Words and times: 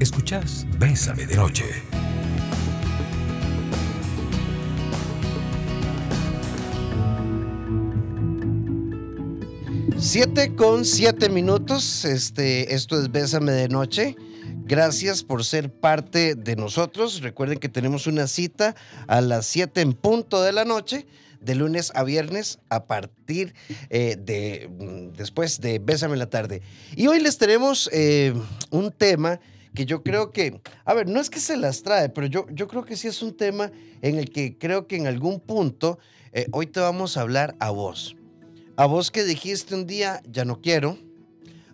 Escuchás 0.00 0.66
Bésame 0.78 1.26
de 1.26 1.36
Noche. 1.36 1.66
7 9.98 10.56
con 10.56 10.86
7 10.86 11.28
minutos. 11.28 12.06
Este, 12.06 12.74
esto 12.74 12.98
es 12.98 13.12
Bésame 13.12 13.52
de 13.52 13.68
Noche. 13.68 14.16
Gracias 14.64 15.22
por 15.22 15.44
ser 15.44 15.70
parte 15.70 16.34
de 16.34 16.56
nosotros. 16.56 17.20
Recuerden 17.20 17.58
que 17.58 17.68
tenemos 17.68 18.06
una 18.06 18.26
cita 18.26 18.74
a 19.06 19.20
las 19.20 19.44
7 19.44 19.82
en 19.82 19.92
punto 19.92 20.42
de 20.42 20.52
la 20.52 20.64
noche, 20.64 21.06
de 21.42 21.54
lunes 21.54 21.92
a 21.94 22.04
viernes, 22.04 22.58
a 22.70 22.86
partir 22.86 23.52
eh, 23.90 24.16
de 24.18 24.70
mm, 24.70 25.16
después 25.18 25.60
de 25.60 25.78
Bésame 25.78 26.16
la 26.16 26.30
tarde. 26.30 26.62
Y 26.96 27.06
hoy 27.06 27.20
les 27.20 27.36
tenemos 27.36 27.90
eh, 27.92 28.32
un 28.70 28.92
tema 28.92 29.40
que 29.74 29.86
yo 29.86 30.02
creo 30.02 30.32
que, 30.32 30.60
a 30.84 30.94
ver, 30.94 31.08
no 31.08 31.20
es 31.20 31.30
que 31.30 31.40
se 31.40 31.56
las 31.56 31.82
trae, 31.82 32.08
pero 32.08 32.26
yo, 32.26 32.46
yo 32.52 32.68
creo 32.68 32.84
que 32.84 32.96
sí 32.96 33.08
es 33.08 33.22
un 33.22 33.36
tema 33.36 33.70
en 34.02 34.18
el 34.18 34.30
que 34.30 34.58
creo 34.58 34.86
que 34.86 34.96
en 34.96 35.06
algún 35.06 35.40
punto 35.40 35.98
eh, 36.32 36.46
hoy 36.52 36.66
te 36.66 36.80
vamos 36.80 37.16
a 37.16 37.22
hablar 37.22 37.56
a 37.60 37.70
vos. 37.70 38.16
A 38.76 38.86
vos 38.86 39.10
que 39.10 39.24
dijiste 39.24 39.74
un 39.74 39.86
día, 39.86 40.22
ya 40.30 40.44
no 40.44 40.60
quiero. 40.60 40.96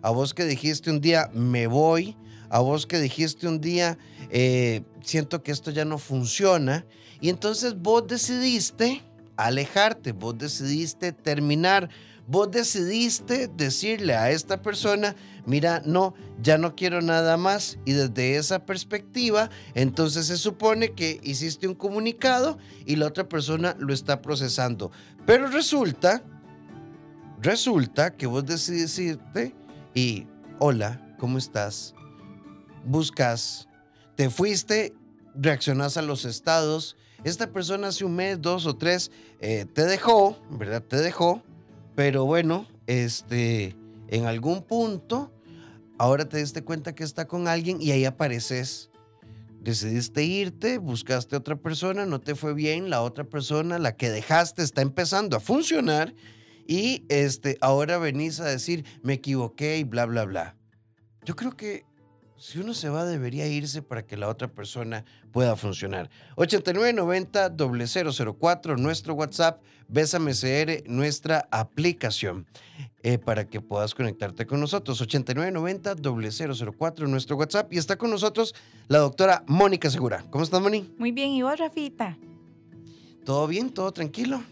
A 0.01 0.09
vos 0.09 0.33
que 0.33 0.45
dijiste 0.45 0.89
un 0.89 0.99
día, 0.99 1.29
me 1.33 1.67
voy. 1.67 2.17
A 2.49 2.59
vos 2.59 2.85
que 2.85 2.99
dijiste 2.99 3.47
un 3.47 3.61
día, 3.61 3.97
eh, 4.29 4.81
siento 5.01 5.41
que 5.41 5.51
esto 5.51 5.71
ya 5.71 5.85
no 5.85 5.97
funciona. 5.97 6.85
Y 7.21 7.29
entonces 7.29 7.75
vos 7.77 8.07
decidiste 8.07 9.03
alejarte, 9.37 10.11
vos 10.11 10.37
decidiste 10.37 11.11
terminar, 11.11 11.89
vos 12.27 12.51
decidiste 12.51 13.47
decirle 13.47 14.15
a 14.15 14.29
esta 14.29 14.61
persona, 14.61 15.15
mira, 15.45 15.81
no, 15.85 16.13
ya 16.41 16.59
no 16.59 16.75
quiero 16.75 17.01
nada 17.01 17.37
más. 17.37 17.79
Y 17.85 17.93
desde 17.93 18.35
esa 18.35 18.65
perspectiva, 18.65 19.49
entonces 19.73 20.27
se 20.27 20.37
supone 20.37 20.93
que 20.93 21.19
hiciste 21.23 21.67
un 21.67 21.73
comunicado 21.73 22.59
y 22.85 22.97
la 22.97 23.07
otra 23.07 23.27
persona 23.27 23.75
lo 23.79 23.93
está 23.93 24.21
procesando. 24.21 24.91
Pero 25.25 25.47
resulta 25.47 26.23
Resulta 27.41 28.15
que 28.15 28.25
vos 28.25 28.45
decidís 28.45 28.97
irte 28.97 29.53
y, 29.93 30.25
hola, 30.59 31.15
¿cómo 31.19 31.37
estás? 31.37 31.93
Buscas, 32.83 33.67
te 34.15 34.29
fuiste, 34.31 34.95
reaccionas 35.35 35.97
a 35.97 36.01
los 36.01 36.25
estados. 36.25 36.97
Esta 37.23 37.51
persona 37.51 37.89
hace 37.89 38.05
un 38.05 38.15
mes, 38.15 38.41
dos 38.41 38.65
o 38.65 38.75
tres, 38.75 39.11
eh, 39.39 39.65
te 39.71 39.85
dejó, 39.85 40.35
¿verdad? 40.49 40.81
Te 40.81 40.97
dejó, 40.97 41.43
pero 41.97 42.25
bueno, 42.25 42.67
este, 42.85 43.75
en 44.09 44.27
algún 44.27 44.61
punto, 44.61 45.33
ahora 45.97 46.29
te 46.29 46.37
diste 46.37 46.63
cuenta 46.63 46.93
que 46.93 47.03
está 47.03 47.27
con 47.27 47.47
alguien 47.47 47.81
y 47.81 47.89
ahí 47.89 48.05
apareces. 48.05 48.91
Decidiste 49.61 50.23
irte, 50.23 50.77
buscaste 50.77 51.35
a 51.35 51.39
otra 51.39 51.55
persona, 51.55 52.05
no 52.05 52.21
te 52.21 52.35
fue 52.35 52.53
bien, 52.53 52.91
la 52.91 53.01
otra 53.01 53.23
persona, 53.23 53.79
la 53.79 53.97
que 53.97 54.11
dejaste, 54.11 54.61
está 54.61 54.83
empezando 54.83 55.35
a 55.35 55.39
funcionar 55.39 56.13
y 56.67 57.03
este, 57.09 57.57
ahora 57.61 57.97
venís 57.97 58.39
a 58.41 58.45
decir, 58.45 58.85
me 59.01 59.13
equivoqué 59.13 59.79
y 59.79 59.83
bla, 59.83 60.05
bla, 60.05 60.25
bla. 60.25 60.55
Yo 61.25 61.35
creo 61.35 61.57
que 61.57 61.83
si 62.37 62.59
uno 62.59 62.73
se 62.73 62.89
va, 62.89 63.05
debería 63.05 63.47
irse 63.47 63.81
para 63.81 64.05
que 64.05 64.17
la 64.17 64.29
otra 64.29 64.47
persona 64.47 65.03
pueda 65.31 65.55
funcionar. 65.55 66.11
8990-004, 66.35 68.77
nuestro 68.77 69.15
WhatsApp, 69.15 69.63
Bésame 69.87 70.33
CR, 70.33 70.83
nuestra 70.87 71.47
aplicación, 71.51 72.45
eh, 73.01 73.17
para 73.17 73.47
que 73.47 73.59
puedas 73.61 73.95
conectarte 73.95 74.45
con 74.45 74.59
nosotros. 74.59 75.01
8990-004, 75.01 77.07
nuestro 77.07 77.37
WhatsApp. 77.37 77.73
Y 77.73 77.77
está 77.77 77.95
con 77.97 78.11
nosotros 78.11 78.53
la 78.87 78.99
doctora 78.99 79.43
Mónica 79.47 79.89
Segura. 79.89 80.23
¿Cómo 80.29 80.43
estás, 80.43 80.61
Moni? 80.61 80.93
Muy 80.97 81.11
bien, 81.11 81.31
¿y 81.31 81.41
vos, 81.41 81.57
Rafita? 81.57 82.17
¿Todo 83.25 83.47
bien? 83.47 83.71
¿Todo 83.71 83.91
tranquilo? 83.91 84.43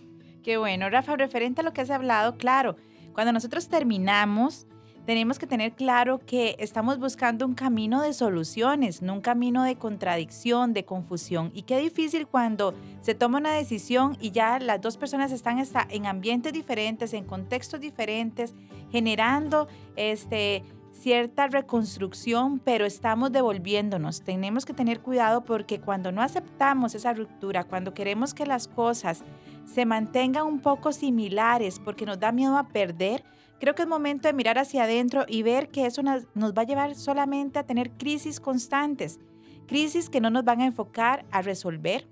Qué 0.44 0.58
bueno, 0.58 0.90
Rafa, 0.90 1.16
referente 1.16 1.62
a 1.62 1.64
lo 1.64 1.74
que 1.74 1.82
has 1.82 1.90
hablado, 1.90 2.38
claro, 2.38 2.76
cuando 3.14 3.32
nosotros 3.32 3.68
terminamos, 3.68 4.68
tenemos 5.06 5.38
que 5.38 5.48
tener 5.48 5.74
claro 5.74 6.20
que 6.26 6.56
estamos 6.60 7.00
buscando 7.00 7.46
un 7.46 7.54
camino 7.54 8.02
de 8.02 8.14
soluciones, 8.14 9.02
no 9.02 9.14
un 9.14 9.22
camino 9.22 9.64
de 9.64 9.76
contradicción, 9.76 10.74
de 10.74 10.84
confusión. 10.84 11.52
Y 11.54 11.62
qué 11.64 11.78
difícil 11.78 12.28
cuando 12.28 12.74
se 13.02 13.14
toma 13.14 13.38
una 13.38 13.54
decisión 13.54 14.18
y 14.20 14.32
ya 14.32 14.60
las 14.60 14.82
dos 14.82 14.98
personas 14.98 15.32
están 15.32 15.64
en 15.90 16.06
ambientes 16.08 16.54
diferentes, 16.54 17.14
en 17.14 17.26
contextos 17.26 17.80
diferentes, 17.80 18.56
generando 18.92 19.68
este, 19.96 20.64
cierta 20.92 21.48
reconstrucción, 21.48 22.58
pero 22.58 22.86
estamos 22.86 23.32
devolviéndonos. 23.32 24.22
Tenemos 24.22 24.66
que 24.66 24.74
tener 24.74 25.02
cuidado 25.02 25.46
porque 25.46 25.80
cuando 25.80 26.12
no 26.12 26.24
aceptamos 26.24 26.96
esa 26.96 27.14
ruptura, 27.14 27.64
cuando 27.64 27.94
queremos 27.94 28.34
que 28.34 28.48
las 28.48 28.68
cosas 28.68 29.24
se 29.72 29.86
mantengan 29.86 30.48
un 30.48 30.60
poco 30.60 30.92
similares 30.92 31.80
porque 31.80 32.06
nos 32.06 32.20
da 32.20 32.32
miedo 32.32 32.58
a 32.58 32.70
perder, 32.70 33.24
creo 33.60 33.76
que 33.76 33.84
es 33.84 33.88
momento 33.88 34.28
de 34.28 34.34
mirar 34.34 34.58
hacia 34.58 34.84
adentro 34.84 35.26
y 35.28 35.44
ver 35.44 35.70
que 35.70 35.86
eso 35.86 36.02
nos, 36.04 36.26
va 36.36 36.62
a 36.62 36.66
llevar 36.66 36.96
solamente 36.96 37.60
a 37.60 37.66
tener 37.66 37.92
crisis 37.92 38.40
constantes, 38.40 39.20
crisis 39.68 40.10
que 40.10 40.22
no 40.22 40.30
nos 40.30 40.44
van 40.44 40.62
a 40.62 40.66
enfocar 40.66 41.26
a 41.32 41.42
resolver, 41.42 42.08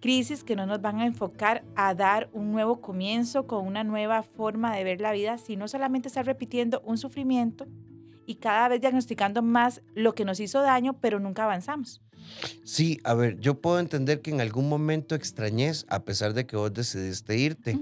crisis 0.00 0.44
que 0.44 0.56
no 0.56 0.66
nos 0.66 0.80
van 0.80 1.00
a 1.00 1.06
enfocar 1.06 1.64
a 1.76 1.94
dar 1.94 2.28
un 2.32 2.52
nuevo 2.52 2.80
comienzo 2.80 3.46
con 3.46 3.66
una 3.66 3.84
nueva 3.84 4.22
forma 4.22 4.76
de 4.76 4.84
ver 4.84 5.00
la 5.00 5.12
vida, 5.12 5.38
sino 5.38 5.68
solamente 5.68 6.08
estar 6.08 6.26
repitiendo 6.26 6.82
un 6.84 6.98
sufrimiento 6.98 7.66
y 8.26 8.36
cada 8.36 8.68
vez 8.68 8.80
diagnosticando 8.80 9.42
más 9.42 9.82
lo 9.94 10.14
que 10.14 10.24
nos 10.24 10.40
hizo 10.40 10.60
daño, 10.60 10.98
pero 11.00 11.20
nunca 11.20 11.44
avanzamos. 11.44 12.00
Sí, 12.64 13.00
a 13.04 13.14
ver, 13.14 13.38
yo 13.38 13.60
puedo 13.60 13.78
entender 13.78 14.22
que 14.22 14.30
en 14.30 14.40
algún 14.40 14.68
momento 14.68 15.14
extrañes 15.14 15.84
a 15.88 16.04
pesar 16.04 16.32
de 16.32 16.46
que 16.46 16.56
vos 16.56 16.72
decidiste 16.72 17.36
irte 17.36 17.78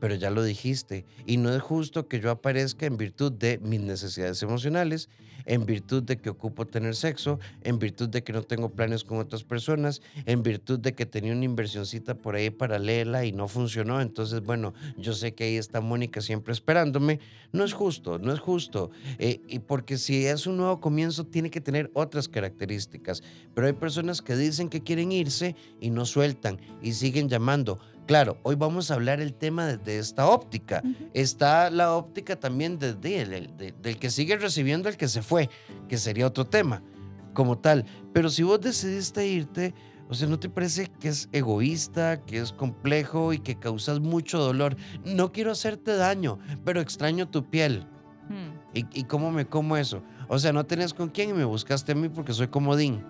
pero 0.00 0.14
ya 0.14 0.30
lo 0.30 0.42
dijiste, 0.42 1.04
y 1.26 1.36
no 1.36 1.54
es 1.54 1.62
justo 1.62 2.08
que 2.08 2.20
yo 2.20 2.30
aparezca 2.30 2.86
en 2.86 2.96
virtud 2.96 3.32
de 3.32 3.58
mis 3.58 3.80
necesidades 3.80 4.42
emocionales, 4.42 5.08
en 5.46 5.66
virtud 5.66 6.02
de 6.02 6.18
que 6.18 6.30
ocupo 6.30 6.66
tener 6.66 6.94
sexo, 6.94 7.38
en 7.62 7.78
virtud 7.78 8.08
de 8.08 8.22
que 8.22 8.32
no 8.32 8.42
tengo 8.42 8.70
planes 8.70 9.04
con 9.04 9.18
otras 9.18 9.44
personas, 9.44 10.02
en 10.26 10.42
virtud 10.42 10.78
de 10.78 10.94
que 10.94 11.06
tenía 11.06 11.32
una 11.32 11.44
inversioncita 11.44 12.14
por 12.14 12.34
ahí 12.34 12.50
paralela 12.50 13.24
y 13.24 13.32
no 13.32 13.48
funcionó, 13.48 14.00
entonces 14.00 14.40
bueno, 14.42 14.74
yo 14.96 15.12
sé 15.12 15.34
que 15.34 15.44
ahí 15.44 15.56
está 15.56 15.80
Mónica 15.80 16.20
siempre 16.20 16.52
esperándome, 16.52 17.20
no 17.52 17.64
es 17.64 17.72
justo, 17.72 18.18
no 18.18 18.32
es 18.32 18.40
justo, 18.40 18.90
eh, 19.18 19.40
y 19.48 19.58
porque 19.60 19.98
si 19.98 20.26
es 20.26 20.46
un 20.46 20.56
nuevo 20.56 20.80
comienzo 20.80 21.24
tiene 21.24 21.50
que 21.50 21.60
tener 21.60 21.90
otras 21.94 22.28
características, 22.28 23.22
pero 23.54 23.66
hay 23.66 23.72
personas 23.72 24.22
que 24.22 24.36
dicen 24.36 24.68
que 24.68 24.82
quieren 24.82 25.12
irse 25.12 25.56
y 25.80 25.90
no 25.90 26.04
sueltan 26.04 26.60
y 26.82 26.92
siguen 26.92 27.28
llamando. 27.28 27.78
Claro, 28.10 28.38
hoy 28.42 28.56
vamos 28.56 28.90
a 28.90 28.94
hablar 28.94 29.20
el 29.20 29.34
tema 29.34 29.66
desde 29.66 30.00
esta 30.00 30.26
óptica. 30.26 30.82
Está 31.14 31.70
la 31.70 31.94
óptica 31.94 32.34
también 32.34 32.76
desde 32.76 33.20
el, 33.20 33.56
del 33.80 33.98
que 34.00 34.10
sigue 34.10 34.36
recibiendo 34.36 34.88
el 34.88 34.96
que 34.96 35.06
se 35.06 35.22
fue, 35.22 35.48
que 35.88 35.96
sería 35.96 36.26
otro 36.26 36.44
tema 36.44 36.82
como 37.34 37.58
tal. 37.58 37.84
Pero 38.12 38.28
si 38.28 38.42
vos 38.42 38.60
decidiste 38.60 39.28
irte, 39.28 39.74
o 40.08 40.14
sea, 40.14 40.26
¿no 40.26 40.40
te 40.40 40.48
parece 40.48 40.90
que 40.98 41.06
es 41.06 41.28
egoísta, 41.30 42.20
que 42.22 42.40
es 42.40 42.50
complejo 42.50 43.32
y 43.32 43.38
que 43.38 43.60
causas 43.60 44.00
mucho 44.00 44.40
dolor? 44.40 44.76
No 45.04 45.30
quiero 45.30 45.52
hacerte 45.52 45.94
daño, 45.94 46.40
pero 46.64 46.80
extraño 46.80 47.28
tu 47.28 47.48
piel. 47.48 47.86
Hmm. 48.28 48.58
¿Y, 48.74 48.86
¿Y, 48.92 49.04
cómo 49.04 49.30
me 49.30 49.46
como 49.46 49.76
eso? 49.76 50.02
O 50.26 50.36
sea, 50.40 50.52
no 50.52 50.66
tenés 50.66 50.94
con 50.94 51.10
quién 51.10 51.30
y 51.30 51.34
me 51.34 51.44
buscaste 51.44 51.92
a 51.92 51.94
mí 51.94 52.08
porque 52.08 52.32
soy 52.32 52.48
comodín 52.48 53.04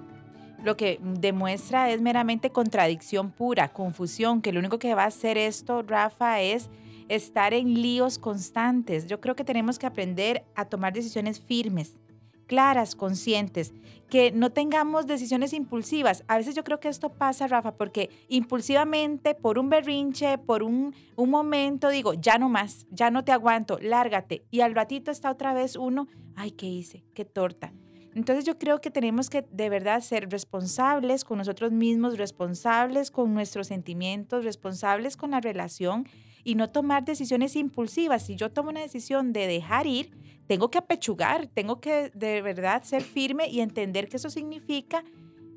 lo 0.64 0.76
que 0.76 1.00
demuestra 1.02 1.90
es 1.90 2.00
meramente 2.00 2.50
contradicción 2.50 3.30
pura, 3.30 3.68
confusión, 3.68 4.42
que 4.42 4.52
lo 4.52 4.60
único 4.60 4.78
que 4.78 4.94
va 4.94 5.04
a 5.04 5.08
hacer 5.08 5.38
esto, 5.38 5.82
Rafa, 5.82 6.40
es 6.40 6.68
estar 7.08 7.54
en 7.54 7.80
líos 7.80 8.18
constantes. 8.18 9.06
Yo 9.06 9.20
creo 9.20 9.34
que 9.34 9.44
tenemos 9.44 9.78
que 9.78 9.86
aprender 9.86 10.44
a 10.54 10.64
tomar 10.64 10.92
decisiones 10.92 11.40
firmes, 11.40 11.98
claras, 12.46 12.94
conscientes, 12.94 13.72
que 14.08 14.32
no 14.32 14.50
tengamos 14.50 15.06
decisiones 15.06 15.52
impulsivas. 15.52 16.24
A 16.28 16.36
veces 16.36 16.54
yo 16.54 16.64
creo 16.64 16.80
que 16.80 16.88
esto 16.88 17.10
pasa, 17.10 17.46
Rafa, 17.46 17.76
porque 17.76 18.10
impulsivamente, 18.28 19.34
por 19.34 19.58
un 19.58 19.70
berrinche, 19.70 20.36
por 20.38 20.62
un, 20.62 20.94
un 21.16 21.30
momento, 21.30 21.88
digo, 21.88 22.14
ya 22.14 22.38
no 22.38 22.48
más, 22.48 22.86
ya 22.90 23.10
no 23.10 23.24
te 23.24 23.32
aguanto, 23.32 23.78
lárgate. 23.80 24.44
Y 24.50 24.60
al 24.60 24.74
ratito 24.74 25.10
está 25.10 25.30
otra 25.30 25.54
vez 25.54 25.76
uno, 25.76 26.08
ay, 26.36 26.50
¿qué 26.50 26.66
hice? 26.66 27.04
¿Qué 27.14 27.24
torta? 27.24 27.72
Entonces 28.14 28.44
yo 28.44 28.58
creo 28.58 28.80
que 28.80 28.90
tenemos 28.90 29.30
que 29.30 29.42
de 29.42 29.68
verdad 29.68 30.00
ser 30.00 30.28
responsables 30.30 31.24
con 31.24 31.38
nosotros 31.38 31.70
mismos, 31.70 32.18
responsables 32.18 33.10
con 33.10 33.32
nuestros 33.34 33.68
sentimientos, 33.68 34.44
responsables 34.44 35.16
con 35.16 35.30
la 35.30 35.40
relación 35.40 36.06
y 36.42 36.54
no 36.56 36.70
tomar 36.70 37.04
decisiones 37.04 37.54
impulsivas. 37.54 38.26
Si 38.26 38.36
yo 38.36 38.50
tomo 38.50 38.70
una 38.70 38.80
decisión 38.80 39.32
de 39.32 39.46
dejar 39.46 39.86
ir, 39.86 40.10
tengo 40.46 40.70
que 40.70 40.78
apechugar, 40.78 41.46
tengo 41.46 41.80
que 41.80 42.10
de 42.14 42.42
verdad 42.42 42.82
ser 42.82 43.02
firme 43.02 43.48
y 43.48 43.60
entender 43.60 44.08
que 44.08 44.16
eso 44.16 44.30
significa 44.30 45.04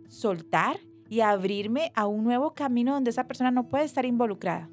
soltar 0.08 0.80
y 1.10 1.22
abrirme 1.22 1.92
a 1.96 2.06
un 2.06 2.24
nuevo 2.24 2.54
camino 2.54 2.94
donde 2.94 3.10
esa 3.10 3.26
persona 3.26 3.50
no 3.50 3.68
puede 3.68 3.86
estar 3.86 4.06
involucrada. 4.06 4.70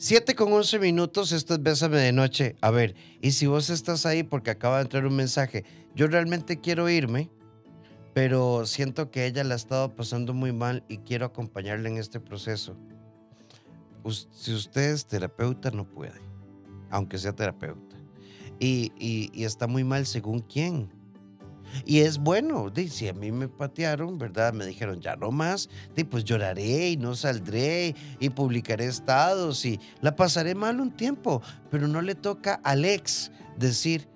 7 0.00 0.36
con 0.36 0.52
11 0.52 0.78
minutos, 0.78 1.32
esto 1.32 1.54
es 1.54 1.80
de 1.90 2.12
Noche. 2.12 2.54
A 2.60 2.70
ver, 2.70 2.94
y 3.20 3.32
si 3.32 3.46
vos 3.48 3.68
estás 3.68 4.06
ahí 4.06 4.22
porque 4.22 4.50
acaba 4.52 4.76
de 4.76 4.82
entrar 4.82 5.04
un 5.04 5.16
mensaje, 5.16 5.64
yo 5.96 6.06
realmente 6.06 6.60
quiero 6.60 6.88
irme, 6.88 7.30
pero 8.14 8.64
siento 8.64 9.10
que 9.10 9.26
ella 9.26 9.42
la 9.42 9.54
ha 9.54 9.56
estado 9.56 9.96
pasando 9.96 10.34
muy 10.34 10.52
mal 10.52 10.84
y 10.88 10.98
quiero 10.98 11.26
acompañarla 11.26 11.88
en 11.88 11.96
este 11.96 12.20
proceso. 12.20 12.76
Si 14.30 14.52
usted 14.54 14.92
es 14.92 15.04
terapeuta, 15.06 15.72
no 15.72 15.84
puede, 15.84 16.20
aunque 16.90 17.18
sea 17.18 17.32
terapeuta. 17.34 17.96
Y, 18.60 18.92
y- 18.98 19.30
y 19.34 19.44
está 19.44 19.66
muy 19.66 19.82
mal 19.82 20.06
según 20.06 20.40
quién. 20.40 20.88
Y 21.84 22.00
es 22.00 22.18
bueno, 22.18 22.72
si 22.88 23.08
a 23.08 23.12
mí 23.12 23.32
me 23.32 23.48
patearon, 23.48 24.18
¿verdad? 24.18 24.52
Me 24.52 24.66
dijeron, 24.66 25.00
ya 25.00 25.16
no 25.16 25.30
más, 25.30 25.68
di, 25.94 26.04
pues 26.04 26.24
lloraré 26.24 26.90
y 26.90 26.96
no 26.96 27.14
saldré 27.14 27.94
y 28.20 28.30
publicaré 28.30 28.86
estados 28.86 29.64
y 29.64 29.80
la 30.00 30.16
pasaré 30.16 30.54
mal 30.54 30.80
un 30.80 30.90
tiempo, 30.90 31.42
pero 31.70 31.88
no 31.88 32.02
le 32.02 32.14
toca 32.14 32.60
al 32.62 32.84
ex 32.84 33.30
decir, 33.56 34.08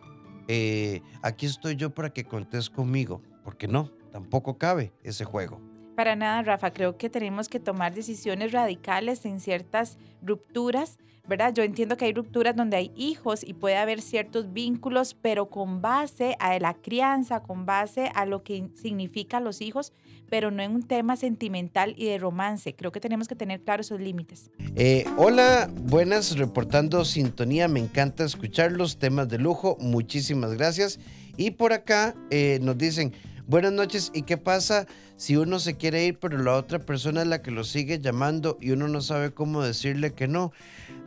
eh, 0.48 1.02
aquí 1.22 1.46
estoy 1.46 1.76
yo 1.76 1.94
para 1.94 2.10
que 2.10 2.24
contés 2.24 2.70
conmigo, 2.70 3.22
porque 3.44 3.68
no, 3.68 3.90
tampoco 4.10 4.58
cabe 4.58 4.92
ese 5.02 5.24
juego. 5.24 5.71
Para 6.02 6.16
nada, 6.16 6.42
Rafa, 6.42 6.72
creo 6.72 6.96
que 6.96 7.08
tenemos 7.08 7.48
que 7.48 7.60
tomar 7.60 7.94
decisiones 7.94 8.50
radicales 8.50 9.24
en 9.24 9.38
ciertas 9.38 9.98
rupturas, 10.20 10.98
¿verdad? 11.28 11.54
Yo 11.54 11.62
entiendo 11.62 11.96
que 11.96 12.06
hay 12.06 12.12
rupturas 12.12 12.56
donde 12.56 12.76
hay 12.76 12.90
hijos 12.96 13.44
y 13.44 13.54
puede 13.54 13.76
haber 13.76 14.02
ciertos 14.02 14.52
vínculos, 14.52 15.14
pero 15.14 15.48
con 15.48 15.80
base 15.80 16.34
a 16.40 16.58
la 16.58 16.74
crianza, 16.74 17.44
con 17.44 17.66
base 17.66 18.10
a 18.16 18.26
lo 18.26 18.42
que 18.42 18.68
significan 18.74 19.44
los 19.44 19.60
hijos, 19.60 19.92
pero 20.28 20.50
no 20.50 20.64
en 20.64 20.74
un 20.74 20.82
tema 20.82 21.14
sentimental 21.14 21.94
y 21.96 22.06
de 22.06 22.18
romance. 22.18 22.74
Creo 22.74 22.90
que 22.90 22.98
tenemos 22.98 23.28
que 23.28 23.36
tener 23.36 23.60
claros 23.60 23.86
esos 23.86 24.00
límites. 24.00 24.50
Eh, 24.74 25.04
hola, 25.16 25.70
buenas, 25.72 26.36
reportando 26.36 27.04
sintonía, 27.04 27.68
me 27.68 27.78
encanta 27.78 28.24
escucharlos, 28.24 28.98
temas 28.98 29.28
de 29.28 29.38
lujo, 29.38 29.76
muchísimas 29.78 30.52
gracias. 30.54 30.98
Y 31.36 31.52
por 31.52 31.72
acá 31.72 32.16
eh, 32.30 32.58
nos 32.60 32.76
dicen, 32.76 33.12
buenas 33.46 33.72
noches, 33.72 34.10
¿y 34.14 34.22
qué 34.22 34.36
pasa 34.36 34.86
si 35.16 35.36
uno 35.36 35.58
se 35.58 35.76
quiere 35.76 36.04
ir, 36.04 36.18
pero 36.18 36.38
la 36.38 36.54
otra 36.54 36.78
persona 36.78 37.22
es 37.22 37.28
la 37.28 37.42
que 37.42 37.50
lo 37.50 37.64
sigue 37.64 37.98
llamando 38.00 38.58
y 38.60 38.70
uno 38.70 38.88
no 38.88 39.00
sabe 39.00 39.32
cómo 39.32 39.62
decirle 39.62 40.14
que 40.14 40.28
no? 40.28 40.52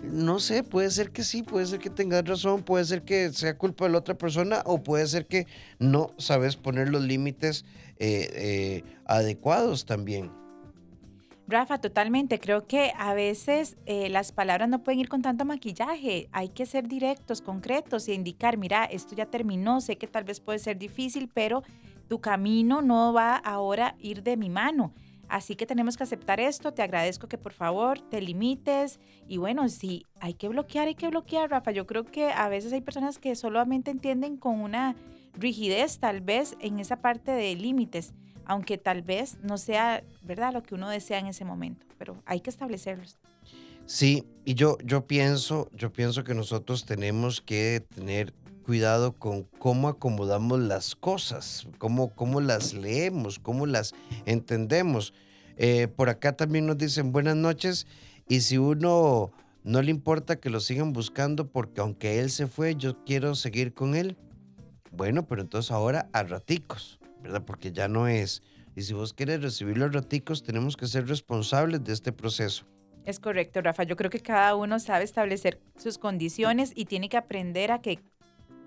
No 0.04 0.40
sé, 0.40 0.64
puede 0.64 0.92
ser 0.92 1.12
que 1.12 1.24
sí, 1.24 1.44
puede 1.44 1.66
ser 1.66 1.80
que 1.80 1.90
tengas 1.90 2.26
razón, 2.26 2.64
puede 2.64 2.86
ser 2.86 3.04
que 3.04 3.32
sea 3.34 3.58
culpa 3.58 3.86
de 3.86 3.92
la 3.92 4.00
otra 4.00 4.18
persona 4.18 4.62
o 4.66 4.84
puede 4.84 5.08
ser 5.08 5.26
que 5.26 5.48
no 5.80 6.12
sabes 6.18 6.56
poner 6.56 6.90
los 6.90 7.04
límites 7.04 7.66
eh, 7.98 8.30
eh, 8.34 8.84
adecuados 9.06 9.86
también. 9.86 10.31
Rafa, 11.48 11.78
totalmente. 11.78 12.40
Creo 12.40 12.66
que 12.66 12.92
a 12.98 13.14
veces 13.14 13.78
eh, 13.86 14.10
las 14.10 14.31
palabras 14.31 14.68
no 14.68 14.84
pueden 14.84 15.00
ir 15.00 15.10
con 15.10 15.22
tanto 15.22 15.46
maquillaje. 15.46 16.28
Hay 16.31 16.50
que 16.50 16.66
ser 16.66 16.88
directos, 16.88 17.42
concretos 17.42 18.08
e 18.08 18.14
indicar, 18.14 18.58
mira, 18.58 18.86
esto 18.86 19.16
ya 19.16 19.28
terminó, 19.28 19.80
sé 19.80 19.98
que 19.98 20.08
tal 20.08 20.24
vez 20.24 20.40
puede 20.40 20.58
ser 20.58 20.80
difícil, 20.80 21.30
pero 21.31 21.64
tu 22.07 22.19
camino 22.19 22.81
no 22.81 23.13
va 23.13 23.36
ahora 23.36 23.90
a 23.90 23.96
ir 24.00 24.24
de 24.24 24.38
mi 24.38 24.50
mano. 24.50 24.94
Así 25.28 25.56
que 25.56 25.66
tenemos 25.66 25.98
que 25.98 26.04
aceptar 26.04 26.40
esto. 26.40 26.74
Te 26.74 26.84
agradezco 26.84 27.28
que 27.28 27.38
por 27.38 27.54
favor 27.54 28.00
te 28.00 28.22
limites. 28.22 29.00
Y 29.28 29.38
bueno, 29.38 29.68
si 29.69 30.06
hay 30.19 30.36
que 30.36 30.48
bloquear, 30.48 30.88
hay 30.88 30.96
que 30.96 31.07
bloquear, 31.07 31.50
Rafa. 31.50 31.72
Yo 31.72 31.88
creo 31.88 32.06
que 32.06 32.31
a 32.31 32.48
veces 32.48 32.74
hay 32.74 32.81
personas 32.81 33.18
que 33.18 33.36
solamente 33.36 33.90
entienden 33.90 34.38
con 34.38 34.62
una 34.62 34.96
rigidez, 35.34 36.00
tal 36.00 36.22
vez, 36.22 36.56
en 36.60 36.80
esa 36.80 36.98
parte 36.98 37.31
de 37.31 37.56
límites 37.56 38.13
aunque 38.46 38.78
tal 38.78 39.02
vez 39.02 39.38
no 39.42 39.57
sea, 39.57 40.04
¿verdad?, 40.24 40.54
lo 40.54 40.63
que 40.63 40.75
uno 40.75 40.90
desea 40.90 41.19
en 41.19 41.28
ese 41.28 41.46
momento, 41.46 41.86
pero 41.98 42.22
hay 42.25 42.40
que 42.40 42.50
establecerlos. 42.50 43.18
Sí, 43.86 44.24
y 44.46 44.56
yo, 44.56 44.78
yo 44.84 45.06
pienso, 45.06 45.69
yo 45.74 45.92
pienso 45.92 46.24
que 46.24 46.34
nosotros 46.34 46.86
tenemos 46.86 47.42
que 47.42 47.86
tener 47.94 48.34
cuidado 48.66 49.14
con 49.14 49.44
cómo 49.60 49.88
acomodamos 49.88 50.60
las 50.60 50.96
cosas, 50.96 51.68
cómo, 51.78 52.16
cómo 52.16 52.42
las 52.42 52.74
leemos, 52.74 53.40
cómo 53.40 53.66
las 53.66 53.94
entendemos. 54.26 55.14
Eh, 55.58 55.88
por 55.88 56.10
acá 56.10 56.36
también 56.36 56.66
nos 56.66 56.78
dicen 56.78 57.12
buenas 57.12 57.36
noches 57.36 57.88
y 58.28 58.42
si 58.42 58.58
uno 58.58 59.32
no 59.64 59.82
le 59.82 59.92
importa 59.92 60.38
que 60.38 60.50
lo 60.50 60.60
sigan 60.60 60.94
buscando 60.94 61.48
porque 61.48 61.82
aunque 61.82 62.20
él 62.20 62.30
se 62.32 62.48
fue, 62.48 62.76
yo 62.76 63.04
quiero 63.06 63.36
seguir 63.36 63.74
con 63.74 63.96
él. 63.96 64.18
Bueno, 64.92 65.28
pero 65.28 65.42
entonces 65.42 65.72
ahora 65.72 66.10
a 66.12 66.24
raticos. 66.24 67.00
¿verdad? 67.26 67.44
Porque 67.44 67.72
ya 67.72 67.88
no 67.88 68.08
es. 68.08 68.44
Y 68.76 68.84
si 68.84 68.94
vos 68.94 69.14
quieres 69.14 69.42
recibir 69.42 69.78
los 69.78 69.92
raticos, 69.92 70.44
tenemos 70.44 70.78
que 70.78 70.86
ser 70.86 71.08
responsables 71.08 71.84
de 71.84 71.94
este 71.94 72.12
proceso. 72.12 72.66
Es 73.04 73.20
correcto, 73.20 73.62
Rafa. 73.62 73.84
Yo 73.84 73.96
creo 73.96 74.10
que 74.10 74.20
cada 74.20 74.56
uno 74.56 74.80
sabe 74.80 75.04
establecer 75.04 75.60
sus 75.78 75.98
condiciones 75.98 76.72
y 76.76 76.86
tiene 76.86 77.10
que 77.10 77.18
aprender 77.18 77.72
a 77.72 77.82
que 77.82 78.00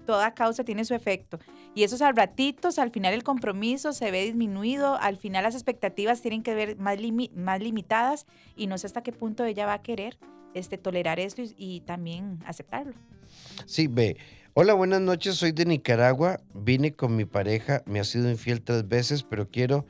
toda 0.09 0.33
causa 0.33 0.65
tiene 0.65 0.87
su 0.87 0.95
efecto. 0.95 1.39
Y 1.75 1.83
esos 1.83 2.01
a 2.01 2.11
ratitos, 2.13 2.79
al 2.79 2.91
final 2.91 3.13
el 3.13 3.23
compromiso 3.23 3.93
se 3.93 4.11
ve 4.11 4.25
disminuido, 4.25 4.97
al 4.97 5.19
final 5.19 5.43
las 5.43 5.55
expectativas 5.55 6.23
tienen 6.23 6.43
que 6.43 6.55
ver 6.55 6.79
más, 6.79 6.99
limi 6.99 7.31
más 7.35 7.61
limitadas 7.61 8.25
y 8.57 8.69
no 8.69 8.79
sé 8.79 8.87
hasta 8.87 9.03
qué 9.03 9.13
punto 9.13 9.45
ella 9.45 9.67
va 9.67 9.75
a 9.75 9.83
querer 9.83 10.17
este, 10.55 10.79
tolerar 10.79 11.21
esto 11.21 11.43
y, 11.43 11.55
y 11.59 11.81
también 11.83 12.39
aceptarlo. 12.47 12.95
Sí, 13.67 13.87
ve. 13.87 14.17
Hola, 14.55 14.73
buenas 14.73 15.03
noches, 15.03 15.35
soy 15.35 15.53
de 15.53 15.67
Nicaragua, 15.67 16.41
vine 16.55 16.95
con 16.95 17.15
mi 17.15 17.27
pareja, 17.27 17.83
me 17.85 18.01
ha 18.01 18.05
sido 18.05 18.31
infiel 18.31 18.63
tres 18.63 18.89
veces, 18.89 19.25
pero 19.25 19.51
quiero 19.51 19.85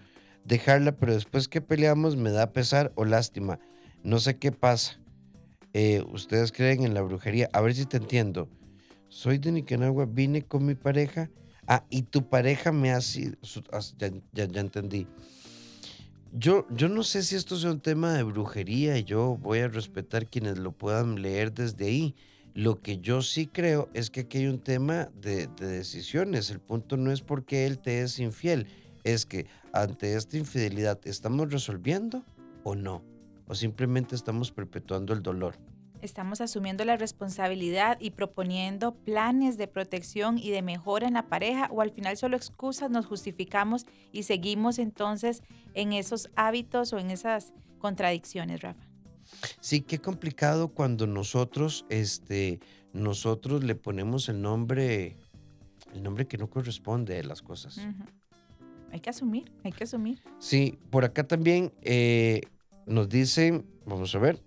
dejarla, 0.44 0.96
pero 0.96 1.14
después 1.14 1.46
que 1.46 1.60
peleamos 1.60 2.16
me 2.16 2.32
da 2.32 2.52
pesar 2.52 2.90
o 2.96 3.04
lástima. 3.04 3.60
No 4.02 4.18
sé 4.18 4.36
qué 4.36 4.50
pasa. 4.50 4.98
Eh, 5.74 6.02
Ustedes 6.10 6.50
creen 6.50 6.82
en 6.82 6.94
la 6.94 7.02
brujería. 7.02 7.48
A 7.52 7.60
ver 7.60 7.74
si 7.76 7.86
te 7.86 7.98
entiendo. 7.98 8.48
Soy 9.08 9.38
de 9.38 9.52
Nicaragua, 9.52 10.06
vine 10.06 10.42
con 10.42 10.66
mi 10.66 10.74
pareja. 10.74 11.30
Ah, 11.66 11.84
y 11.90 12.02
tu 12.02 12.28
pareja 12.28 12.72
me 12.72 12.92
ha 12.92 13.00
sido... 13.00 13.36
Ya, 13.98 14.10
ya, 14.46 14.60
entendí. 14.60 15.06
Yo, 16.32 16.66
yo 16.70 16.88
no 16.88 17.02
sé 17.02 17.22
si 17.22 17.36
esto 17.36 17.56
sea 17.56 17.70
un 17.70 17.80
tema 17.80 18.12
de 18.14 18.22
brujería 18.22 18.98
y 18.98 19.04
yo 19.04 19.36
voy 19.36 19.60
a 19.60 19.68
respetar 19.68 20.26
quienes 20.26 20.58
lo 20.58 20.72
puedan 20.72 21.22
leer 21.22 21.52
desde 21.52 21.86
ahí. 21.86 22.14
Lo 22.54 22.82
que 22.82 22.98
yo 22.98 23.22
sí 23.22 23.46
creo 23.46 23.88
es 23.94 24.10
que 24.10 24.20
aquí 24.20 24.38
hay 24.38 24.46
un 24.46 24.58
tema 24.58 25.10
de, 25.20 25.46
decisiones. 25.46 26.50
El 26.50 26.60
punto 26.60 26.96
no 26.96 27.12
es 27.12 27.20
porque 27.20 27.66
él 27.66 27.78
te 27.78 28.02
es 28.02 28.18
infiel, 28.18 28.66
es 29.04 29.26
que 29.26 29.46
ante 29.72 30.14
esta 30.14 30.36
infidelidad 30.36 30.98
estamos 31.04 31.52
resolviendo 31.52 32.24
o 32.64 32.74
no, 32.74 33.02
o 33.46 33.54
simplemente 33.54 34.14
estamos 34.14 34.50
perpetuando 34.50 35.12
el 35.12 35.22
dolor. 35.22 35.54
Estamos 36.00 36.40
asumiendo 36.40 36.84
la 36.84 36.96
responsabilidad 36.96 37.98
y 38.00 38.10
proponiendo 38.10 38.94
planes 38.94 39.58
de 39.58 39.66
protección 39.66 40.38
y 40.38 40.50
de 40.50 40.62
mejora 40.62 41.08
en 41.08 41.14
la 41.14 41.28
pareja 41.28 41.68
o 41.72 41.80
al 41.80 41.90
final 41.90 42.16
solo 42.16 42.36
excusas, 42.36 42.90
nos 42.90 43.06
justificamos 43.06 43.84
y 44.12 44.22
seguimos 44.22 44.78
entonces 44.78 45.42
en 45.74 45.92
esos 45.92 46.30
hábitos 46.36 46.92
o 46.92 46.98
en 46.98 47.10
esas 47.10 47.52
contradicciones, 47.78 48.62
Rafa. 48.62 48.86
Sí, 49.60 49.80
qué 49.80 49.98
complicado 49.98 50.68
cuando 50.68 51.06
nosotros, 51.06 51.84
este, 51.88 52.60
nosotros 52.92 53.64
le 53.64 53.74
ponemos 53.74 54.28
el 54.28 54.40
nombre, 54.40 55.16
el 55.92 56.02
nombre 56.02 56.26
que 56.26 56.38
no 56.38 56.48
corresponde 56.48 57.18
a 57.18 57.22
las 57.24 57.42
cosas. 57.42 57.76
Uh 57.78 57.80
-huh. 57.80 58.06
Hay 58.92 59.00
que 59.00 59.10
asumir, 59.10 59.52
hay 59.64 59.72
que 59.72 59.84
asumir. 59.84 60.22
Sí, 60.38 60.78
por 60.90 61.04
acá 61.04 61.24
también 61.24 61.72
eh, 61.82 62.40
nos 62.86 63.08
dicen, 63.08 63.66
vamos 63.84 64.14
a 64.14 64.18
ver, 64.18 64.42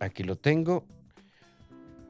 aquí 0.00 0.22
lo 0.22 0.36
tengo. 0.36 0.84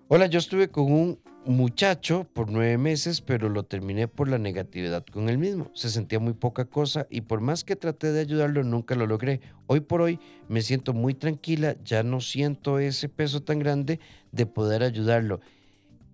Hola, 0.09 0.27
yo 0.27 0.39
estuve 0.39 0.69
con 0.69 0.93
un 0.93 1.19
muchacho 1.47 2.27
por 2.33 2.51
nueve 2.51 2.79
meses, 2.79 3.21
pero 3.21 3.49
lo 3.49 3.65
terminé 3.65 4.09
por 4.09 4.29
la 4.29 4.39
negatividad 4.39 5.05
con 5.05 5.29
él 5.29 5.39
mismo. 5.39 5.71
Se 5.75 5.91
sentía 5.91 6.19
muy 6.19 6.33
poca 6.33 6.65
cosa 6.65 7.07
y 7.11 7.23
por 7.23 7.41
más 7.41 7.65
que 7.65 7.77
traté 7.77 8.13
de 8.13 8.21
ayudarlo, 8.21 8.65
nunca 8.65 8.95
lo 8.95 9.07
logré. 9.07 9.41
Hoy 9.67 9.81
por 9.81 10.01
hoy 10.01 10.19
me 10.49 10.63
siento 10.63 10.93
muy 10.93 11.15
tranquila, 11.15 11.77
ya 11.85 12.03
no 12.03 12.21
siento 12.21 12.79
ese 12.79 13.09
peso 13.09 13.43
tan 13.43 13.59
grande 13.59 14.01
de 14.33 14.47
poder 14.47 14.83
ayudarlo. 14.83 15.41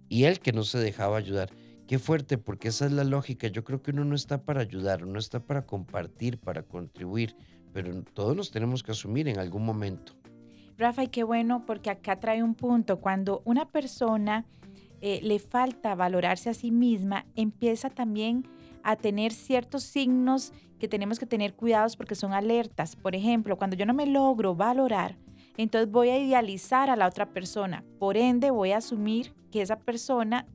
Y 0.08 0.24
él 0.24 0.40
que 0.40 0.52
no 0.52 0.64
se 0.64 0.78
dejaba 0.78 1.18
ayudar. 1.18 1.50
Qué 1.86 1.98
fuerte, 1.98 2.38
porque 2.38 2.68
esa 2.68 2.86
es 2.86 2.92
la 2.92 3.04
lógica. 3.04 3.48
Yo 3.48 3.64
creo 3.64 3.82
que 3.82 3.90
uno 3.90 4.04
no 4.04 4.14
está 4.14 4.42
para 4.42 4.60
ayudar, 4.60 5.04
uno 5.04 5.18
está 5.18 5.40
para 5.40 5.66
compartir, 5.66 6.38
para 6.38 6.62
contribuir, 6.62 7.34
pero 7.72 8.02
todos 8.14 8.36
nos 8.36 8.50
tenemos 8.50 8.82
que 8.82 8.92
asumir 8.92 9.28
en 9.28 9.38
algún 9.38 9.64
momento. 9.64 10.19
Rafa, 10.80 11.04
y 11.04 11.08
qué 11.08 11.24
bueno, 11.24 11.66
porque 11.66 11.90
acá 11.90 12.18
trae 12.18 12.42
un 12.42 12.54
punto. 12.54 13.00
Cuando 13.00 13.42
una 13.44 13.66
persona 13.66 14.46
eh, 15.02 15.20
le 15.22 15.38
falta 15.38 15.94
valorarse 15.94 16.48
a 16.48 16.54
sí 16.54 16.70
misma, 16.70 17.26
empieza 17.36 17.90
también 17.90 18.48
a 18.82 18.96
tener 18.96 19.32
ciertos 19.32 19.82
signos 19.82 20.54
que 20.78 20.88
tenemos 20.88 21.18
que 21.18 21.26
tener 21.26 21.54
cuidados 21.54 21.96
porque 21.96 22.14
son 22.14 22.32
alertas. 22.32 22.96
Por 22.96 23.14
ejemplo, 23.14 23.58
cuando 23.58 23.76
yo 23.76 23.84
no 23.84 23.92
me 23.92 24.06
logro 24.06 24.54
valorar, 24.54 25.18
entonces 25.58 25.90
voy 25.90 26.08
a 26.08 26.18
idealizar 26.18 26.88
a 26.88 26.96
la 26.96 27.06
otra 27.06 27.26
persona. 27.26 27.84
Por 27.98 28.16
ende, 28.16 28.50
voy 28.50 28.72
a 28.72 28.78
asumir 28.78 29.34
que 29.52 29.60
esa 29.60 29.78
persona, 29.78 30.46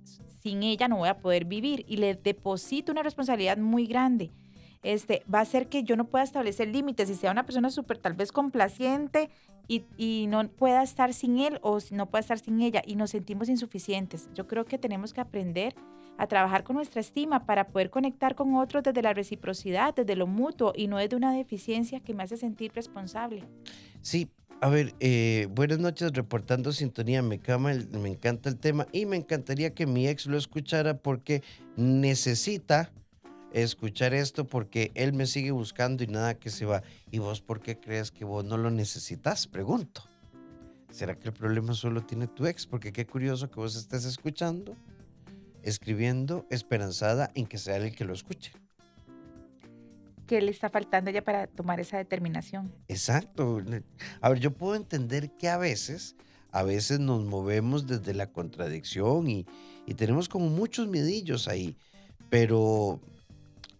sin 0.41 0.63
ella 0.63 0.88
no 0.88 0.98
voy 0.98 1.10
a 1.10 1.20
poder 1.20 1.46
vivir 1.46 1.86
y 1.88 1.98
le 1.98 2.15
deposito 2.15 2.91
una 2.91 3.03
responsabilidad 3.03 3.58
muy 3.58 3.86
grande. 3.86 4.32
Este, 4.84 5.24
va 5.34 5.39
a 5.39 5.41
hacer 5.41 5.67
que 5.67 5.84
yo 5.84 5.96
no 5.96 6.05
pueda 6.05 6.24
establecer 6.24 6.67
límites 6.67 7.10
y 7.10 7.15
sea 7.15 7.32
una 7.32 7.46
persona 7.46 7.70
súper 7.70 7.98
tal 7.98 8.13
vez 8.13 8.32
complaciente 8.32 9.29
y, 9.67 9.84
y, 9.98 10.27
no 10.27 10.48
pueda 10.48 10.84
estar 10.84 11.13
sin 11.13 11.39
él 11.39 11.60
o 11.63 11.79
no 11.91 12.05
pueda 12.10 12.22
estar 12.22 12.38
sin 12.38 12.62
ella 12.62 12.84
y 12.86 12.96
nos 12.96 13.12
sentimos 13.12 13.50
insuficientes. 13.50 14.29
Yo 14.36 14.48
creo 14.48 14.65
que 14.65 14.77
tenemos 14.77 15.13
que 15.13 15.22
aprender 15.22 15.75
a 16.17 16.27
trabajar 16.27 16.63
con 16.63 16.75
nuestra 16.75 17.01
estima 17.01 17.46
para 17.46 17.67
poder 17.67 17.89
conectar 17.89 18.36
con 18.36 18.55
otros 18.55 18.84
desde 18.84 19.01
la 19.01 19.13
reciprocidad, 19.13 19.94
desde 19.96 20.15
lo 20.15 20.27
mutuo 20.27 20.74
y 20.75 20.88
no 20.88 20.98
desde 20.98 21.15
una 21.15 21.34
deficiencia 21.34 22.00
que 22.00 22.13
me 22.13 22.24
hace 22.24 22.38
sentir 22.38 22.72
responsable. 22.74 23.44
Sí, 24.01 24.29
a 24.62 24.70
ver, 24.70 24.96
eh, 25.00 25.48
buenas 25.51 25.79
noches, 25.79 26.13
reportando 26.13 26.72
sintonía. 26.72 27.22
Me, 27.22 27.39
me 27.91 28.10
encanta 28.10 28.50
el 28.50 28.58
tema 28.58 28.88
y 28.91 29.05
me 29.05 29.17
encantaría 29.17 29.74
que 29.74 29.86
mi 29.86 30.08
ex 30.08 30.27
lo 30.27 30.38
escuchara 30.38 30.98
porque 30.98 31.44
necesita 31.75 32.91
escuchar 33.63 34.13
esto 34.13 34.45
porque 34.45 34.91
él 34.95 35.13
me 35.13 35.25
sigue 35.25 35.51
buscando 35.51 36.03
y 36.03 36.07
nada 36.07 36.35
que 36.35 36.50
se 36.50 36.65
va. 36.65 36.83
¿Y 37.09 37.19
vos 37.19 37.41
por 37.41 37.62
qué 37.62 37.79
crees 37.79 38.12
que 38.12 38.25
vos 38.25 38.43
no 38.43 38.57
lo 38.57 38.69
necesitas? 38.69 39.47
Pregunto. 39.47 40.03
¿Será 40.91 41.15
que 41.15 41.29
el 41.29 41.33
problema 41.33 41.74
solo 41.74 42.05
tiene 42.05 42.27
tu 42.27 42.45
ex? 42.45 42.67
Porque 42.67 42.91
qué 42.91 43.05
curioso 43.05 43.50
que 43.50 43.55
vos 43.55 43.75
estés 43.75 44.03
escuchando, 44.05 44.75
escribiendo, 45.63 46.45
esperanzada 46.50 47.31
en 47.33 47.47
que 47.47 47.57
sea 47.57 47.77
él 47.77 47.83
el 47.83 47.95
que 47.95 48.03
lo 48.03 48.13
escuche. 48.13 48.51
¿Qué 50.27 50.41
le 50.41 50.51
está 50.51 50.69
faltando 50.69 51.12
ya 51.12 51.24
para 51.24 51.47
tomar 51.47 51.79
esa 51.79 51.97
determinación? 51.97 52.74
Exacto. 52.88 53.62
A 54.21 54.29
ver, 54.29 54.39
yo 54.39 54.51
puedo 54.51 54.75
entender 54.75 55.31
que 55.31 55.47
a 55.47 55.57
veces, 55.57 56.15
a 56.51 56.63
veces 56.63 57.00
nos 57.00 57.24
movemos 57.24 57.88
desde 57.88 58.13
la 58.13 58.31
contradicción 58.31 59.29
y, 59.29 59.45
y 59.85 59.93
tenemos 59.93 60.27
como 60.27 60.50
muchos 60.50 60.88
miedillos 60.88 61.47
ahí, 61.47 61.77
pero 62.29 63.00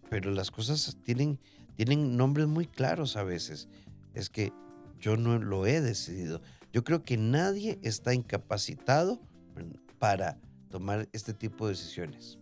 pero 0.08 0.30
las 0.30 0.50
cosas 0.50 0.96
tienen, 1.02 1.38
tienen 1.76 2.16
nombres 2.16 2.46
muy 2.46 2.66
claros 2.66 3.16
a 3.16 3.24
veces. 3.24 3.68
Es 4.14 4.30
que 4.30 4.52
yo 5.00 5.16
no 5.16 5.38
lo 5.38 5.66
he 5.66 5.80
decidido. 5.80 6.40
Yo 6.72 6.84
creo 6.84 7.02
que 7.04 7.16
nadie 7.16 7.78
está 7.82 8.14
incapacitado 8.14 9.20
para 9.98 10.38
tomar 10.70 11.08
este 11.12 11.32
tipo 11.32 11.66
de 11.66 11.72
decisiones. 11.72 12.38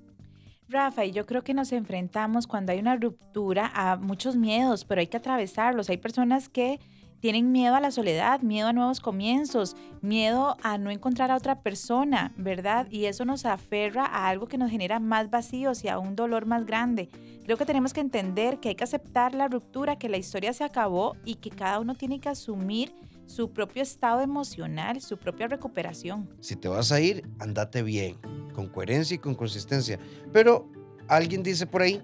Rafa, 0.68 1.04
y 1.04 1.12
yo 1.12 1.26
creo 1.26 1.42
que 1.42 1.54
nos 1.54 1.72
enfrentamos 1.72 2.46
cuando 2.46 2.72
hay 2.72 2.78
una 2.78 2.96
ruptura 2.96 3.70
a 3.74 3.96
muchos 3.96 4.34
miedos, 4.34 4.84
pero 4.84 5.00
hay 5.00 5.06
que 5.06 5.18
atravesarlos. 5.18 5.90
Hay 5.90 5.98
personas 5.98 6.48
que 6.48 6.80
tienen 7.24 7.52
miedo 7.52 7.74
a 7.74 7.80
la 7.80 7.90
soledad, 7.90 8.42
miedo 8.42 8.68
a 8.68 8.74
nuevos 8.74 9.00
comienzos, 9.00 9.78
miedo 10.02 10.58
a 10.62 10.76
no 10.76 10.90
encontrar 10.90 11.30
a 11.30 11.36
otra 11.36 11.62
persona, 11.62 12.34
¿verdad? 12.36 12.86
Y 12.90 13.06
eso 13.06 13.24
nos 13.24 13.46
aferra 13.46 14.04
a 14.04 14.28
algo 14.28 14.46
que 14.46 14.58
nos 14.58 14.70
genera 14.70 15.00
más 15.00 15.30
vacíos 15.30 15.84
y 15.84 15.88
a 15.88 15.98
un 15.98 16.16
dolor 16.16 16.44
más 16.44 16.66
grande. 16.66 17.08
Creo 17.42 17.56
que 17.56 17.64
tenemos 17.64 17.94
que 17.94 18.02
entender 18.02 18.60
que 18.60 18.68
hay 18.68 18.74
que 18.74 18.84
aceptar 18.84 19.34
la 19.34 19.48
ruptura, 19.48 19.96
que 19.96 20.10
la 20.10 20.18
historia 20.18 20.52
se 20.52 20.64
acabó 20.64 21.16
y 21.24 21.36
que 21.36 21.48
cada 21.48 21.80
uno 21.80 21.94
tiene 21.94 22.20
que 22.20 22.28
asumir 22.28 22.94
su 23.24 23.54
propio 23.54 23.82
estado 23.82 24.20
emocional, 24.20 25.00
su 25.00 25.16
propia 25.16 25.48
recuperación. 25.48 26.28
Si 26.40 26.56
te 26.56 26.68
vas 26.68 26.92
a 26.92 27.00
ir, 27.00 27.26
andate 27.38 27.82
bien, 27.82 28.18
con 28.52 28.68
coherencia 28.68 29.14
y 29.14 29.18
con 29.18 29.34
consistencia. 29.34 29.98
Pero 30.30 30.70
alguien 31.08 31.42
dice 31.42 31.66
por 31.66 31.80
ahí, 31.80 32.02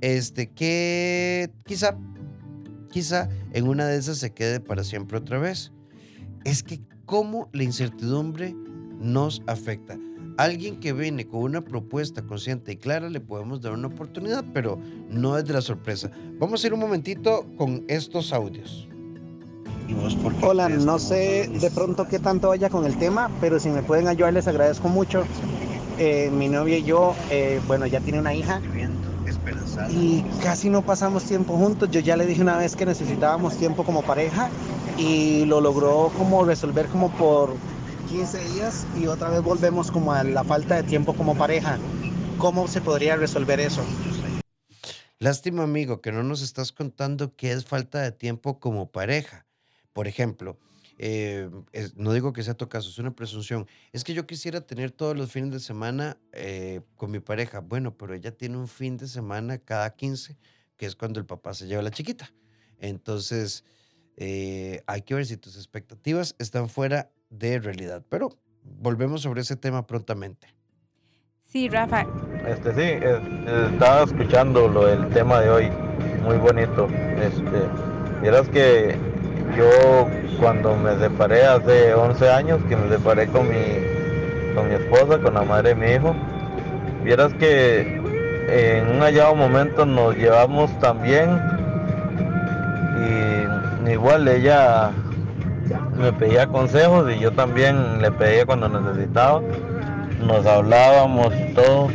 este, 0.00 0.50
que 0.50 1.52
quizá 1.64 1.96
quizá 2.96 3.28
en 3.52 3.68
una 3.68 3.84
de 3.84 3.98
esas 3.98 4.16
se 4.16 4.32
quede 4.32 4.58
para 4.58 4.82
siempre 4.82 5.18
otra 5.18 5.38
vez. 5.38 5.70
Es 6.44 6.62
que 6.62 6.80
cómo 7.04 7.50
la 7.52 7.62
incertidumbre 7.62 8.54
nos 8.98 9.42
afecta. 9.46 9.98
Alguien 10.38 10.80
que 10.80 10.94
viene 10.94 11.26
con 11.26 11.42
una 11.42 11.60
propuesta 11.60 12.22
consciente 12.22 12.72
y 12.72 12.76
clara 12.78 13.10
le 13.10 13.20
podemos 13.20 13.60
dar 13.60 13.74
una 13.74 13.88
oportunidad, 13.88 14.46
pero 14.54 14.80
no 15.10 15.36
es 15.36 15.44
de 15.44 15.52
la 15.52 15.60
sorpresa. 15.60 16.10
Vamos 16.38 16.64
a 16.64 16.68
ir 16.68 16.72
un 16.72 16.80
momentito 16.80 17.46
con 17.58 17.84
estos 17.86 18.32
audios. 18.32 18.88
Hola, 20.40 20.70
no 20.70 20.98
sé 20.98 21.50
de 21.52 21.70
pronto 21.70 22.08
qué 22.08 22.18
tanto 22.18 22.48
vaya 22.48 22.70
con 22.70 22.86
el 22.86 22.96
tema, 22.96 23.30
pero 23.42 23.60
si 23.60 23.68
me 23.68 23.82
pueden 23.82 24.08
ayudar 24.08 24.32
les 24.32 24.48
agradezco 24.48 24.88
mucho. 24.88 25.22
Eh, 25.98 26.30
mi 26.32 26.48
novia 26.48 26.78
y 26.78 26.84
yo, 26.84 27.14
eh, 27.30 27.60
bueno, 27.66 27.86
ya 27.86 28.00
tiene 28.00 28.20
una 28.20 28.32
hija 28.32 28.62
y 29.90 30.22
casi 30.42 30.70
no 30.70 30.82
pasamos 30.82 31.24
tiempo 31.24 31.56
juntos. 31.56 31.90
Yo 31.90 32.00
ya 32.00 32.16
le 32.16 32.26
dije 32.26 32.42
una 32.42 32.56
vez 32.56 32.76
que 32.76 32.86
necesitábamos 32.86 33.56
tiempo 33.56 33.84
como 33.84 34.02
pareja 34.02 34.48
y 34.98 35.44
lo 35.44 35.60
logró 35.60 36.10
como 36.16 36.44
resolver 36.44 36.86
como 36.86 37.10
por 37.12 37.54
15 38.08 38.38
días 38.52 38.86
y 38.98 39.06
otra 39.06 39.30
vez 39.30 39.42
volvemos 39.42 39.90
como 39.90 40.12
a 40.12 40.22
la 40.24 40.44
falta 40.44 40.76
de 40.76 40.82
tiempo 40.82 41.14
como 41.14 41.34
pareja. 41.34 41.78
¿Cómo 42.38 42.68
se 42.68 42.80
podría 42.80 43.16
resolver 43.16 43.60
eso? 43.60 43.82
Lástima 45.18 45.62
amigo 45.62 46.02
que 46.02 46.12
no 46.12 46.22
nos 46.22 46.42
estás 46.42 46.72
contando 46.72 47.34
qué 47.36 47.52
es 47.52 47.64
falta 47.64 48.00
de 48.02 48.12
tiempo 48.12 48.60
como 48.60 48.90
pareja. 48.90 49.46
Por 49.94 50.08
ejemplo, 50.08 50.58
eh, 50.98 51.50
no 51.94 52.12
digo 52.12 52.32
que 52.32 52.42
sea 52.42 52.54
tu 52.54 52.68
caso, 52.68 52.88
es 52.88 52.98
una 52.98 53.14
presunción. 53.14 53.66
Es 53.92 54.04
que 54.04 54.14
yo 54.14 54.26
quisiera 54.26 54.60
tener 54.60 54.90
todos 54.90 55.16
los 55.16 55.30
fines 55.30 55.50
de 55.50 55.60
semana 55.60 56.16
eh, 56.32 56.80
con 56.96 57.10
mi 57.10 57.20
pareja. 57.20 57.60
Bueno, 57.60 57.96
pero 57.96 58.14
ella 58.14 58.32
tiene 58.32 58.56
un 58.56 58.68
fin 58.68 58.96
de 58.96 59.06
semana 59.06 59.58
cada 59.58 59.94
15, 59.94 60.36
que 60.76 60.86
es 60.86 60.96
cuando 60.96 61.20
el 61.20 61.26
papá 61.26 61.54
se 61.54 61.66
lleva 61.66 61.80
a 61.80 61.84
la 61.84 61.90
chiquita. 61.90 62.32
Entonces, 62.78 63.64
eh, 64.16 64.82
hay 64.86 65.02
que 65.02 65.14
ver 65.14 65.26
si 65.26 65.36
tus 65.36 65.56
expectativas 65.56 66.34
están 66.38 66.68
fuera 66.68 67.10
de 67.30 67.58
realidad. 67.58 68.04
Pero 68.08 68.30
volvemos 68.62 69.22
sobre 69.22 69.42
ese 69.42 69.56
tema 69.56 69.86
prontamente. 69.86 70.48
Sí, 71.42 71.68
Rafa. 71.68 72.06
Este 72.46 72.74
sí, 72.74 73.04
estaba 73.72 74.02
escuchando 74.02 74.68
lo 74.68 74.86
del 74.86 75.08
tema 75.10 75.40
de 75.40 75.48
hoy, 75.48 75.70
muy 76.22 76.36
bonito. 76.36 76.86
Este, 77.18 78.20
vieras 78.20 78.48
que 78.48 79.15
yo 79.54 80.08
cuando 80.40 80.76
me 80.76 80.96
separé 80.98 81.44
hace 81.44 81.94
11 81.94 82.30
años, 82.30 82.60
que 82.68 82.76
me 82.76 82.88
separé 82.88 83.26
con 83.28 83.48
mi, 83.48 84.54
con 84.54 84.68
mi 84.68 84.74
esposa, 84.74 85.18
con 85.18 85.34
la 85.34 85.42
madre 85.42 85.70
de 85.70 85.74
mi 85.74 85.92
hijo, 85.92 86.14
vieras 87.04 87.32
que 87.34 88.00
en 88.48 88.88
un 88.88 89.00
hallado 89.00 89.34
momento 89.34 89.84
nos 89.84 90.16
llevamos 90.16 90.70
también 90.80 91.40
y 93.86 93.90
igual 93.90 94.26
ella 94.28 94.90
me 95.96 96.12
pedía 96.12 96.46
consejos 96.46 97.10
y 97.12 97.18
yo 97.18 97.32
también 97.32 98.00
le 98.02 98.10
pedía 98.10 98.44
cuando 98.46 98.68
necesitaba, 98.68 99.40
nos 100.24 100.46
hablábamos 100.46 101.32
todo 101.54 101.88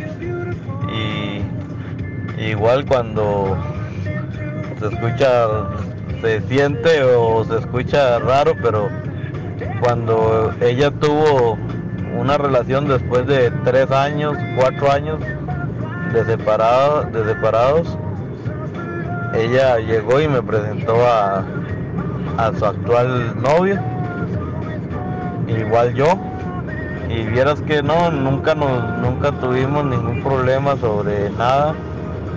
y 0.91 1.41
igual 2.43 2.85
cuando 2.85 3.57
se 4.79 4.87
escucha 4.87 5.47
se 6.21 6.41
siente 6.41 7.03
o 7.03 7.43
se 7.45 7.57
escucha 7.57 8.19
raro, 8.19 8.53
pero 8.61 8.89
cuando 9.79 10.53
ella 10.61 10.91
tuvo 10.91 11.57
una 12.17 12.37
relación 12.37 12.87
después 12.87 13.25
de 13.25 13.51
tres 13.63 13.89
años, 13.91 14.37
cuatro 14.55 14.91
años 14.91 15.19
de, 16.13 16.25
separado, 16.25 17.03
de 17.03 17.25
separados, 17.25 17.97
ella 19.33 19.79
llegó 19.79 20.21
y 20.21 20.27
me 20.27 20.43
presentó 20.43 20.95
a, 21.05 21.43
a 22.37 22.51
su 22.57 22.65
actual 22.65 23.41
novio, 23.41 23.79
igual 25.47 25.93
yo, 25.95 26.07
y 27.09 27.23
vieras 27.25 27.61
que 27.61 27.81
no, 27.81 28.11
nunca 28.11 28.55
nos, 28.55 28.99
nunca 28.99 29.31
tuvimos 29.31 29.85
ningún 29.85 30.23
problema 30.23 30.77
sobre 30.77 31.29
nada. 31.31 31.73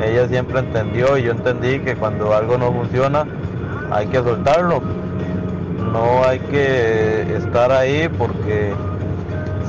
Ella 0.02 0.26
siempre 0.26 0.58
entendió 0.58 1.16
y 1.16 1.22
yo 1.22 1.32
entendí 1.32 1.78
que 1.78 1.94
cuando 1.94 2.34
algo 2.34 2.58
no 2.58 2.72
funciona, 2.72 3.24
hay 3.94 4.08
que 4.08 4.18
soltarlo. 4.18 4.80
No 5.92 6.24
hay 6.24 6.40
que 6.40 7.36
estar 7.36 7.70
ahí 7.70 8.08
porque 8.08 8.74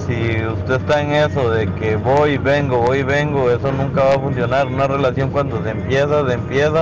si 0.06 0.44
usted 0.44 0.76
está 0.82 1.02
en 1.02 1.12
eso 1.12 1.52
de 1.52 1.72
que 1.76 1.96
voy 1.96 2.38
vengo, 2.38 2.80
voy 2.80 3.00
y 3.00 3.04
vengo, 3.04 3.52
eso 3.52 3.72
nunca 3.72 4.04
va 4.04 4.16
a 4.16 4.20
funcionar. 4.20 4.68
Una 4.68 4.88
relación 4.88 5.32
cuando 5.32 5.64
se 5.64 5.70
empieza, 5.70 6.28
se 6.28 6.34
empieza. 6.34 6.82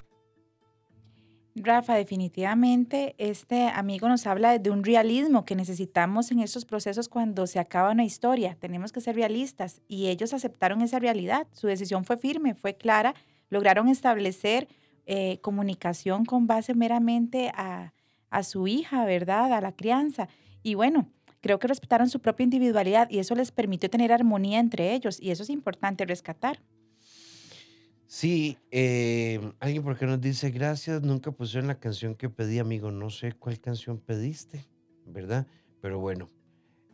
Rafa, 1.55 1.95
definitivamente 1.95 3.15
este 3.17 3.67
amigo 3.67 4.07
nos 4.07 4.25
habla 4.25 4.57
de 4.57 4.69
un 4.71 4.83
realismo 4.83 5.45
que 5.45 5.55
necesitamos 5.55 6.31
en 6.31 6.39
estos 6.39 6.65
procesos 6.65 7.09
cuando 7.09 7.45
se 7.45 7.59
acaba 7.59 7.91
una 7.91 8.05
historia. 8.05 8.57
Tenemos 8.59 8.91
que 8.91 9.01
ser 9.01 9.15
realistas 9.15 9.81
y 9.87 10.07
ellos 10.07 10.33
aceptaron 10.33 10.81
esa 10.81 10.99
realidad. 10.99 11.47
Su 11.51 11.67
decisión 11.67 12.05
fue 12.05 12.17
firme, 12.17 12.55
fue 12.55 12.75
clara, 12.75 13.13
lograron 13.49 13.87
establecer 13.87 14.67
eh, 15.05 15.39
comunicación 15.41 16.23
con 16.23 16.47
base 16.47 16.73
meramente 16.73 17.51
a, 17.55 17.93
su 18.41 18.67
hija, 18.67 19.05
¿verdad? 19.05 19.53
A 19.53 19.61
la 19.61 19.73
crianza. 19.73 20.27
Y 20.63 20.73
bueno, 20.73 21.07
creo 21.39 21.59
que 21.59 21.67
respetaron 21.67 22.09
su 22.09 22.19
propia 22.19 22.45
individualidad 22.45 23.07
y 23.11 23.19
eso 23.19 23.35
les 23.35 23.51
permitió 23.51 23.89
tener 23.91 24.11
armonía 24.11 24.59
entre 24.59 24.95
ellos 24.95 25.19
y 25.21 25.29
eso 25.29 25.43
es 25.43 25.51
importante 25.51 26.03
rescatar. 26.05 26.59
Sí, 28.07 28.57
eh, 28.71 29.39
alguien 29.59 29.83
por 29.83 29.97
qué 29.97 30.07
nos 30.07 30.19
dice 30.19 30.49
gracias, 30.49 31.03
nunca 31.03 31.31
pusieron 31.31 31.67
la 31.67 31.79
canción 31.79 32.15
que 32.15 32.29
pedí, 32.29 32.57
amigo, 32.57 32.91
no 32.91 33.11
sé 33.11 33.33
cuál 33.33 33.59
canción 33.59 33.99
pediste, 33.99 34.65
¿verdad? 35.05 35.45
Pero 35.79 35.99
bueno, 35.99 36.31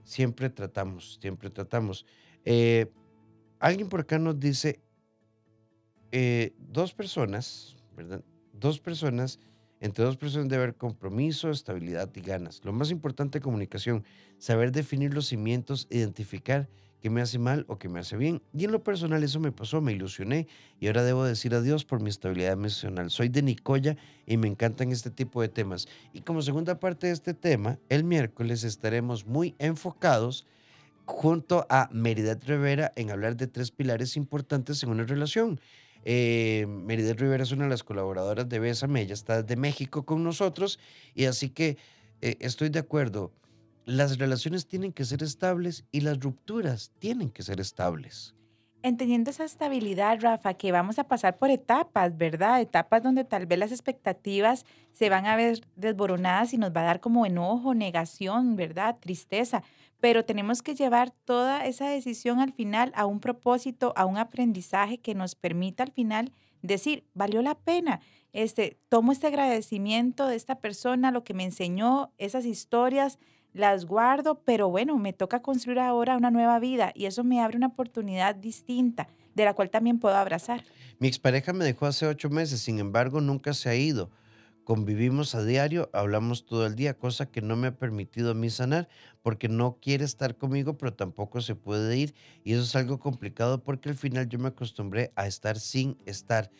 siempre 0.03 0.49
tratamos, 0.49 1.19
siempre 1.21 1.49
tratamos. 1.49 2.05
Eh, 2.43 2.91
alguien 3.59 3.87
por 3.87 4.01
acá 4.01 4.19
nos 4.19 4.37
dice, 4.37 4.81
dos 6.57 6.93
personas, 6.93 7.78
Dos 8.53 8.79
personas, 8.79 9.39
entre 9.79 10.03
dos 10.03 10.17
personas 10.17 10.49
debe 10.49 10.63
haber 10.63 10.75
compromiso, 10.75 11.49
estabilidad 11.49 12.09
y 12.15 12.21
ganas. 12.21 12.63
Lo 12.63 12.73
más 12.73 12.91
importante, 12.91 13.39
comunicación, 13.39 14.03
saber 14.37 14.71
definir 14.71 15.13
los 15.13 15.27
cimientos, 15.27 15.87
identificar 15.89 16.67
que 17.01 17.09
me 17.09 17.21
hace 17.21 17.39
mal 17.39 17.65
o 17.67 17.77
que 17.77 17.89
me 17.89 17.99
hace 17.99 18.17
bien. 18.17 18.41
Y 18.53 18.65
en 18.65 18.71
lo 18.71 18.83
personal 18.83 19.23
eso 19.23 19.39
me 19.39 19.51
pasó, 19.51 19.81
me 19.81 19.93
ilusioné 19.93 20.47
y 20.79 20.87
ahora 20.87 21.03
debo 21.03 21.23
decir 21.23 21.55
adiós 21.55 21.85
por 21.85 22.01
mi 22.01 22.09
estabilidad 22.09 22.53
emocional. 22.53 23.09
Soy 23.09 23.29
de 23.29 23.41
Nicoya 23.41 23.95
y 24.25 24.37
me 24.37 24.47
encantan 24.47 24.91
este 24.91 25.09
tipo 25.09 25.41
de 25.41 25.49
temas. 25.49 25.87
Y 26.13 26.21
como 26.21 26.41
segunda 26.41 26.79
parte 26.79 27.07
de 27.07 27.13
este 27.13 27.33
tema, 27.33 27.79
el 27.89 28.03
miércoles 28.03 28.63
estaremos 28.63 29.25
muy 29.25 29.55
enfocados 29.59 30.45
junto 31.05 31.65
a 31.69 31.89
Meridet 31.91 32.43
Rivera 32.43 32.93
en 32.95 33.11
hablar 33.11 33.35
de 33.35 33.47
tres 33.47 33.71
pilares 33.71 34.15
importantes 34.17 34.83
en 34.83 34.89
una 34.89 35.03
relación. 35.03 35.59
Eh, 36.05 36.65
Rivera 37.17 37.43
es 37.43 37.51
una 37.51 37.65
de 37.65 37.69
las 37.69 37.83
colaboradoras 37.83 38.47
de 38.47 38.59
Bésame, 38.59 39.01
ella 39.01 39.13
está 39.13 39.43
de 39.43 39.55
México 39.55 40.03
con 40.03 40.23
nosotros 40.23 40.79
y 41.13 41.25
así 41.25 41.49
que 41.49 41.77
eh, 42.21 42.37
estoy 42.39 42.69
de 42.69 42.79
acuerdo 42.79 43.33
las 43.89 44.19
relaciones 44.19 44.67
tienen 44.67 44.93
que 44.93 45.03
ser 45.03 45.23
estables 45.23 45.83
y 45.91 46.01
las 46.01 46.19
rupturas 46.19 46.91
tienen 46.99 47.31
que 47.31 47.41
ser 47.41 47.59
estables. 47.59 48.35
Entendiendo 48.83 49.31
esa 49.31 49.43
estabilidad, 49.43 50.19
Rafa, 50.21 50.53
que 50.53 50.71
vamos 50.71 50.99
a 50.99 51.05
pasar 51.05 51.37
por 51.37 51.49
etapas, 51.49 52.15
¿verdad? 52.15 52.61
Etapas 52.61 53.01
donde 53.01 53.25
tal 53.25 53.47
vez 53.47 53.57
las 53.57 53.71
expectativas 53.71 54.65
se 54.93 55.09
van 55.09 55.25
a 55.25 55.35
ver 55.35 55.61
desboronadas 55.75 56.53
y 56.53 56.57
nos 56.57 56.71
va 56.71 56.81
a 56.81 56.85
dar 56.85 56.99
como 56.99 57.25
enojo, 57.25 57.73
negación, 57.73 58.55
¿verdad? 58.55 58.95
Tristeza. 58.99 59.63
Pero 59.99 60.25
tenemos 60.25 60.61
que 60.61 60.75
llevar 60.75 61.11
toda 61.25 61.65
esa 61.65 61.89
decisión 61.89 62.39
al 62.39 62.53
final 62.53 62.91
a 62.95 63.05
un 63.05 63.19
propósito, 63.19 63.93
a 63.95 64.05
un 64.05 64.17
aprendizaje 64.17 64.99
que 64.99 65.15
nos 65.15 65.35
permita 65.35 65.83
al 65.83 65.91
final 65.91 66.31
decir, 66.61 67.05
valió 67.13 67.41
la 67.41 67.55
pena. 67.55 68.01
Este, 68.31 68.77
tomo 68.89 69.11
este 69.11 69.27
agradecimiento 69.27 70.27
de 70.27 70.35
esta 70.35 70.59
persona, 70.59 71.11
lo 71.11 71.23
que 71.23 71.33
me 71.33 71.43
enseñó, 71.43 72.13
esas 72.17 72.45
historias, 72.45 73.17
las 73.53 73.85
guardo, 73.85 74.41
pero 74.45 74.69
bueno, 74.69 74.97
me 74.97 75.13
toca 75.13 75.41
construir 75.41 75.79
ahora 75.79 76.17
una 76.17 76.31
nueva 76.31 76.59
vida 76.59 76.91
y 76.93 77.05
eso 77.05 77.23
me 77.23 77.41
abre 77.41 77.57
una 77.57 77.67
oportunidad 77.67 78.35
distinta 78.35 79.07
de 79.33 79.45
la 79.45 79.53
cual 79.53 79.69
también 79.69 79.99
puedo 79.99 80.15
abrazar. 80.15 80.63
Mi 80.99 81.07
expareja 81.07 81.53
me 81.53 81.65
dejó 81.65 81.85
hace 81.85 82.05
ocho 82.05 82.29
meses, 82.29 82.61
sin 82.61 82.79
embargo 82.79 83.21
nunca 83.21 83.53
se 83.53 83.69
ha 83.69 83.75
ido. 83.75 84.11
Convivimos 84.69 85.33
a 85.33 85.43
diario, 85.43 85.89
hablamos 85.93 86.45
todo 86.45 86.67
el 86.67 86.75
día, 86.75 86.93
cosa 86.95 87.25
que 87.31 87.41
no 87.41 87.55
me 87.55 87.67
ha 87.69 87.77
permitido 87.79 88.29
a 88.31 88.33
mí 88.35 88.51
sanar 88.51 88.87
porque 89.23 89.49
no 89.49 89.79
quiere 89.81 90.05
estar 90.05 90.37
conmigo, 90.37 90.77
pero 90.77 90.93
tampoco 90.93 91.41
se 91.41 91.55
puede 91.55 91.97
ir. 91.97 92.13
Y 92.43 92.53
eso 92.53 92.61
es 92.61 92.75
algo 92.75 92.99
complicado 92.99 93.63
porque 93.63 93.89
al 93.89 93.95
final 93.95 94.29
yo 94.29 94.37
me 94.37 94.49
acostumbré 94.49 95.11
a 95.15 95.25
estar 95.25 95.57
sin 95.59 95.97
estar. 96.05 96.51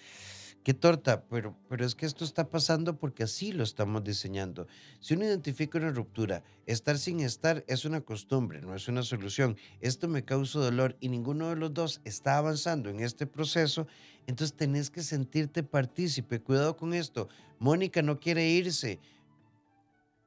Qué 0.64 0.74
torta, 0.74 1.24
pero, 1.30 1.56
pero 1.70 1.86
es 1.86 1.96
que 1.96 2.06
esto 2.06 2.26
está 2.26 2.50
pasando 2.50 2.98
porque 2.98 3.24
así 3.24 3.54
lo 3.54 3.64
estamos 3.64 4.04
diseñando. 4.04 4.68
Si 5.00 5.14
uno 5.14 5.24
identifica 5.24 5.78
una 5.78 5.92
ruptura, 5.92 6.44
estar 6.66 6.98
sin 6.98 7.22
estar 7.22 7.64
es 7.68 7.86
una 7.86 8.02
costumbre, 8.02 8.62
no 8.62 8.76
es 8.76 8.88
una 8.90 9.04
solución. 9.04 9.56
Esto 9.80 10.10
me 10.10 10.26
causa 10.26 10.60
dolor 10.60 10.98
y 11.00 11.08
ninguno 11.08 11.50
de 11.50 11.56
los 11.56 11.74
dos 11.74 12.02
está 12.04 12.38
avanzando 12.38 12.90
en 12.90 13.00
este 13.00 13.26
proceso, 13.26 13.88
entonces 14.28 14.56
tenés 14.56 14.90
que 14.90 15.02
sentirte 15.02 15.64
partícipe. 15.64 16.42
Cuidado 16.42 16.76
con 16.76 16.94
esto. 16.94 17.30
Mónica 17.58 18.02
no 18.02 18.20
quiere 18.20 18.50
irse, 18.50 19.00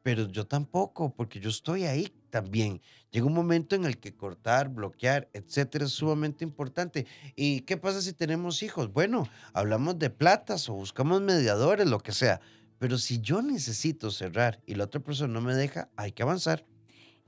pero 0.03 0.29
yo 0.29 0.47
tampoco, 0.47 1.15
porque 1.15 1.41
yo 1.41 1.51
estoy 1.51 1.85
ahí 1.85 2.11
también. 2.33 2.81
Llega 3.11 3.27
un 3.27 3.35
momento 3.35 3.77
en 3.77 3.85
el 3.85 3.99
que 3.99 4.17
cortar, 4.17 4.71
bloquear, 4.71 5.29
etcétera, 5.35 5.85
es 5.85 5.93
sumamente 5.93 6.45
importante. 6.45 7.07
¿Y 7.37 7.61
qué 7.61 7.77
pasa 7.77 8.01
si 8.01 8.15
tenemos 8.15 8.63
hijos? 8.63 8.91
Bueno, 8.91 9.29
hablamos 9.53 9.99
de 9.99 10.09
platas 10.09 10.71
o 10.71 10.73
buscamos 10.73 11.21
mediadores, 11.21 11.87
lo 11.87 12.01
que 12.01 12.13
sea. 12.13 12.41
Pero 12.79 12.97
si 12.97 13.21
yo 13.21 13.43
necesito 13.43 14.11
cerrar 14.11 14.61
y 14.67 14.75
la 14.77 14.85
otra 14.85 15.03
persona 15.03 15.35
no 15.35 15.43
me 15.43 15.55
deja, 15.55 15.91
hay 15.95 16.13
que 16.13 16.23
avanzar. 16.23 16.65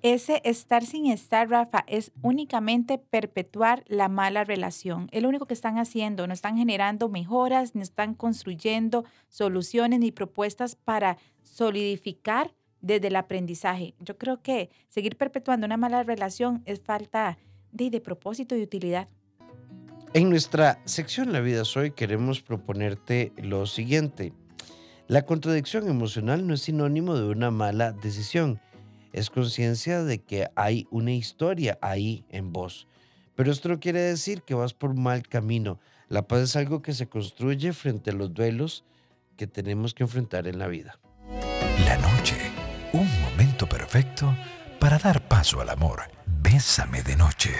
Ese 0.01 0.41
estar 0.45 0.85
sin 0.87 1.07
estar, 1.07 1.51
Rafa, 1.51 1.85
es 1.87 2.11
únicamente 2.23 2.97
perpetuar 2.97 3.85
la 3.87 4.09
mala 4.09 4.45
relación. 4.45 5.09
Es 5.13 5.23
lo 5.23 5.29
único 5.29 5.47
que 5.47 5.55
están 5.55 5.79
haciendo. 5.79 6.27
No 6.27 6.33
están 6.33 6.57
generando 6.57 7.11
mejoras, 7.11 7.75
ni 7.75 7.83
están 7.83 8.15
construyendo 8.15 9.05
soluciones 9.29 10.01
ni 10.01 10.13
propuestas 10.13 10.77
para 10.77 11.19
solidificar 11.43 12.55
desde 12.85 13.09
el 13.09 13.17
aprendizaje. 13.17 13.95
Yo 13.99 14.19
creo 14.19 14.43
que 14.43 14.69
seguir 14.91 15.17
perpetuando 15.17 15.65
una 15.65 15.79
mala 15.79 16.03
relación 16.03 16.63
es 16.67 16.81
falta 16.81 17.39
de, 17.73 17.89
de 17.89 18.01
propósito 18.01 18.55
y 18.57 18.63
utilidad. 18.63 19.09
En 20.13 20.29
nuestra 20.29 20.81
sección 20.85 21.33
La 21.33 21.41
vida 21.41 21.65
soy 21.65 21.93
queremos 21.93 22.43
proponerte 22.43 23.33
lo 23.39 23.67
siguiente. 23.67 24.33
La 25.09 25.25
contradicción 25.25 25.89
emocional 25.89 26.47
no 26.47 26.55
es 26.55 26.61
sinónimo 26.61 27.17
de 27.17 27.27
una 27.27 27.51
mala 27.51 27.93
decisión. 27.93 28.61
Es 29.13 29.31
conciencia 29.31 30.05
de 30.05 30.23
que 30.23 30.49
hay 30.55 30.87
una 30.91 31.13
historia 31.13 31.79
ahí 31.81 32.25
en 32.29 32.53
vos. 32.53 32.87
Pero 33.35 33.51
esto 33.51 33.71
no 33.71 33.81
quiere 33.81 34.01
decir 34.01 34.43
que 34.43 34.55
vas 34.55 34.75
por 34.75 34.95
mal 34.95 35.27
camino. 35.27 35.81
La 36.09 36.29
paz 36.29 36.41
es 36.41 36.57
algo 36.57 36.83
que 36.83 36.93
se 36.93 37.09
construye 37.09 37.73
frente 37.73 38.11
a 38.11 38.15
los 38.15 38.33
duelos 38.35 38.85
que 39.37 39.47
tenemos 39.47 39.95
que 39.95 40.03
enfrentar 40.03 40.47
en 40.47 40.59
la 40.59 40.69
vida. 40.69 41.01
La 41.87 41.97
noche 41.99 42.44
un 42.95 43.07
momento 43.21 43.69
perfecto 43.69 44.35
para 44.79 44.97
dar 44.99 45.27
paso 45.27 45.61
al 45.61 45.71
amor. 45.71 46.03
Bésame 46.43 47.03
de 47.03 47.17
noche. 47.17 47.51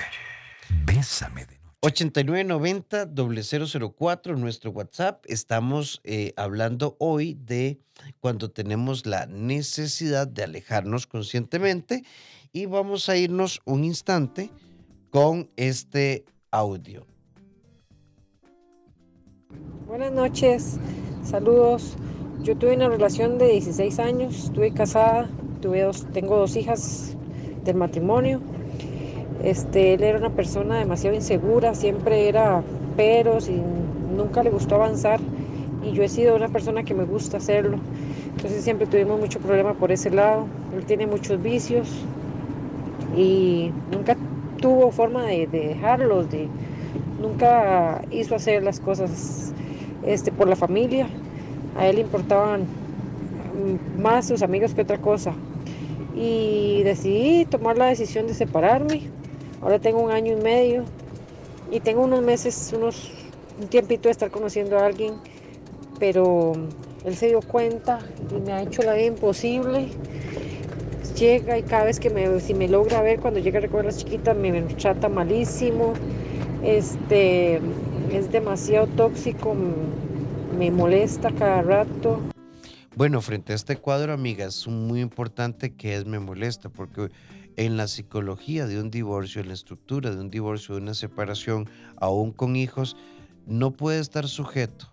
Bésame 0.87 1.45
de 1.47 1.59
noche. 1.59 1.65
8990-004, 1.83 4.37
nuestro 4.37 4.71
WhatsApp. 4.71 5.25
Estamos 5.27 6.01
eh, 6.05 6.33
hablando 6.37 6.95
hoy 7.01 7.35
de 7.35 7.81
cuando 8.21 8.53
tenemos 8.53 9.07
la 9.07 9.27
necesidad 9.27 10.29
de 10.29 10.45
alejarnos 10.45 11.09
conscientemente 11.09 12.05
y 12.53 12.67
vamos 12.67 13.09
a 13.09 13.17
irnos 13.17 13.61
un 13.65 13.83
instante 13.83 14.53
con 15.11 15.51
este 15.57 16.25
audio. 16.53 17.09
Buenas 19.87 20.13
noches, 20.13 20.79
saludos. 21.25 21.97
Yo 22.45 22.55
tuve 22.55 22.75
una 22.77 22.91
relación 22.91 23.39
de 23.39 23.49
16 23.49 23.99
años, 24.01 24.45
estuve 24.45 24.71
casada, 24.71 25.31
tuve 25.63 25.81
dos, 25.81 26.05
tengo 26.13 26.37
dos 26.37 26.57
hijas 26.57 27.17
del 27.65 27.75
matrimonio. 27.75 28.43
Este, 29.43 29.95
él 29.95 30.03
era 30.03 30.19
una 30.19 30.29
persona 30.29 30.79
demasiado 30.79 31.17
insegura, 31.17 31.75
siempre 31.75 32.29
era 32.29 32.63
peros 32.99 33.49
y 33.49 33.63
nunca 34.15 34.43
le 34.43 34.51
gustó 34.51 34.75
avanzar. 34.75 35.21
Y 35.83 35.93
yo 35.93 36.03
he 36.03 36.09
sido 36.11 36.37
una 36.37 36.49
persona 36.49 36.83
que 36.83 36.93
me 36.93 37.05
gusta 37.05 37.39
hacerlo. 37.39 37.79
Entonces 38.37 38.63
siempre 38.63 38.87
tuvimos 38.87 39.19
mucho 39.19 39.39
problema 39.39 39.73
por 39.73 39.91
ese 39.91 40.11
lado. 40.11 40.45
Él 40.77 40.85
tiene 40.85 41.07
muchos 41.07 41.43
vicios 41.43 41.89
y 43.17 43.71
nunca 43.91 44.19
tuvo 44.61 44.91
forma 44.91 45.25
de, 45.25 45.47
dejarlos, 45.47 46.31
de, 46.31 46.49
nunca 47.23 48.03
hizo 48.11 48.35
hacer 48.35 48.63
las 48.63 48.81
cosas 48.81 49.55
este, 50.05 50.31
por 50.31 50.47
la 50.47 50.57
familia 50.57 51.09
a 51.75 51.89
él 51.89 51.97
le 51.97 52.03
importaban 52.03 52.73
más 53.93 54.27
sus 54.27 54.43
amigos 54.43 54.75
que 54.75 54.83
otra 54.83 54.99
cosa. 54.99 55.43
Y 56.13 56.83
decidí 56.85 57.47
tomar 57.47 57.79
la 57.79 57.87
decisión 57.89 58.27
de 58.27 58.35
separarme. 58.35 59.13
Ahora 59.61 59.81
tengo 59.81 60.03
un 60.03 60.11
año 60.13 60.35
y 60.35 60.37
medio 60.37 60.93
y 61.67 61.81
tengo 61.83 62.03
unos 62.05 62.23
meses, 62.23 62.73
unos, 62.73 63.13
un 63.57 63.69
tiempito 63.71 64.09
de 64.09 64.13
estar 64.13 64.31
conociendo 64.31 64.79
a 64.79 64.87
alguien, 64.87 65.23
pero 65.99 66.55
él 67.03 67.17
se 67.17 67.29
dio 67.29 67.43
cuenta 67.43 68.15
y 68.29 68.41
me 68.41 68.53
ha 68.53 68.63
hecho 68.63 68.83
la 68.83 68.95
vida 68.95 69.07
imposible. 69.07 69.99
Llega 71.15 71.59
y 71.59 71.65
cada 71.65 71.85
vez 71.85 72.01
que 72.01 72.11
me, 72.11 72.41
si 72.41 72.55
me 72.55 72.69
logra 72.69 73.03
ver 73.03 73.21
cuando 73.21 73.39
llega 73.41 73.59
a 73.59 73.63
recoger 73.63 73.85
las 73.85 73.99
chiquitas 73.99 74.37
me, 74.37 74.53
me 74.53 74.63
trata 74.75 75.09
malísimo. 75.09 76.01
Este, 76.61 77.61
es 78.07 78.31
demasiado 78.31 78.89
tóxico, 78.89 79.55
me 80.55 80.71
molesta 80.71 81.33
cada 81.33 81.63
rato. 81.63 82.21
Bueno, 82.97 83.21
frente 83.21 83.53
a 83.53 83.57
este 83.57 83.77
cuadro, 83.77 84.13
amigas, 84.13 84.57
es 84.57 84.69
muy 84.69 85.01
importante 85.01 85.75
que 85.75 85.97
es 85.97 86.07
me 86.07 86.21
molesta, 86.21 86.69
porque 86.69 87.09
en 87.57 87.77
la 87.77 87.89
psicología 87.89 88.67
de 88.67 88.81
un 88.81 88.91
divorcio, 88.91 89.41
en 89.41 89.49
la 89.49 89.55
estructura 89.55 90.11
de 90.11 90.21
un 90.21 90.31
divorcio, 90.31 90.77
de 90.77 90.83
una 90.83 90.95
separación, 90.95 91.69
aún 91.97 92.33
con 92.33 92.57
hijos, 92.57 92.97
no 93.47 93.73
puede 93.73 94.01
estar 94.01 94.29
sujeto 94.29 94.93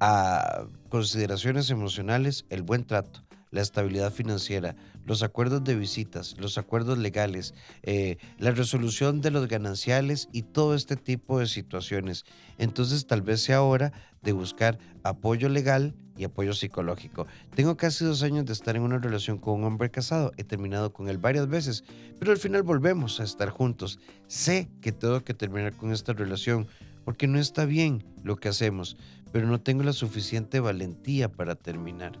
a 0.00 0.66
consideraciones 0.88 1.70
emocionales 1.70 2.44
el 2.48 2.62
buen 2.62 2.84
trato, 2.84 3.20
la 3.50 3.60
estabilidad 3.60 4.12
financiera, 4.12 4.76
los 5.06 5.22
acuerdos 5.22 5.64
de 5.64 5.74
visitas, 5.74 6.36
los 6.38 6.58
acuerdos 6.58 6.98
legales, 6.98 7.54
eh, 7.82 8.16
la 8.38 8.50
resolución 8.50 9.20
de 9.20 9.30
los 9.30 9.48
gananciales 9.48 10.28
y 10.32 10.42
todo 10.42 10.74
este 10.74 10.96
tipo 10.96 11.38
de 11.38 11.46
situaciones. 11.46 12.24
Entonces 12.58 13.06
tal 13.06 13.22
vez 13.22 13.42
sea 13.42 13.62
hora 13.62 13.92
de 14.22 14.32
buscar 14.32 14.78
apoyo 15.02 15.48
legal 15.48 15.94
y 16.16 16.24
apoyo 16.24 16.54
psicológico. 16.54 17.26
Tengo 17.54 17.76
casi 17.76 18.04
dos 18.04 18.22
años 18.22 18.46
de 18.46 18.52
estar 18.52 18.76
en 18.76 18.82
una 18.82 18.98
relación 18.98 19.38
con 19.38 19.54
un 19.54 19.64
hombre 19.64 19.90
casado. 19.90 20.32
He 20.36 20.44
terminado 20.44 20.92
con 20.92 21.08
él 21.08 21.18
varias 21.18 21.48
veces, 21.48 21.84
pero 22.18 22.32
al 22.32 22.38
final 22.38 22.62
volvemos 22.62 23.20
a 23.20 23.24
estar 23.24 23.50
juntos. 23.50 23.98
Sé 24.26 24.68
que 24.80 24.92
tengo 24.92 25.22
que 25.24 25.34
terminar 25.34 25.74
con 25.76 25.92
esta 25.92 26.12
relación 26.12 26.68
porque 27.04 27.26
no 27.26 27.38
está 27.38 27.66
bien 27.66 28.04
lo 28.22 28.36
que 28.36 28.48
hacemos, 28.48 28.96
pero 29.32 29.46
no 29.46 29.60
tengo 29.60 29.82
la 29.82 29.92
suficiente 29.92 30.60
valentía 30.60 31.30
para 31.30 31.54
terminar. 31.54 32.18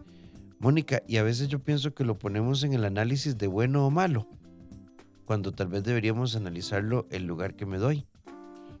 Mónica, 0.64 1.02
y 1.06 1.18
a 1.18 1.22
veces 1.22 1.48
yo 1.48 1.58
pienso 1.58 1.92
que 1.92 2.04
lo 2.04 2.18
ponemos 2.18 2.64
en 2.64 2.72
el 2.72 2.86
análisis 2.86 3.36
de 3.36 3.48
bueno 3.48 3.86
o 3.86 3.90
malo. 3.90 4.26
cuando 5.26 5.52
tal 5.52 5.68
vez 5.68 5.84
deberíamos 5.84 6.36
analizarlo 6.36 7.06
el 7.10 7.26
lugar 7.26 7.54
que 7.54 7.66
me 7.66 7.76
doy. 7.76 8.06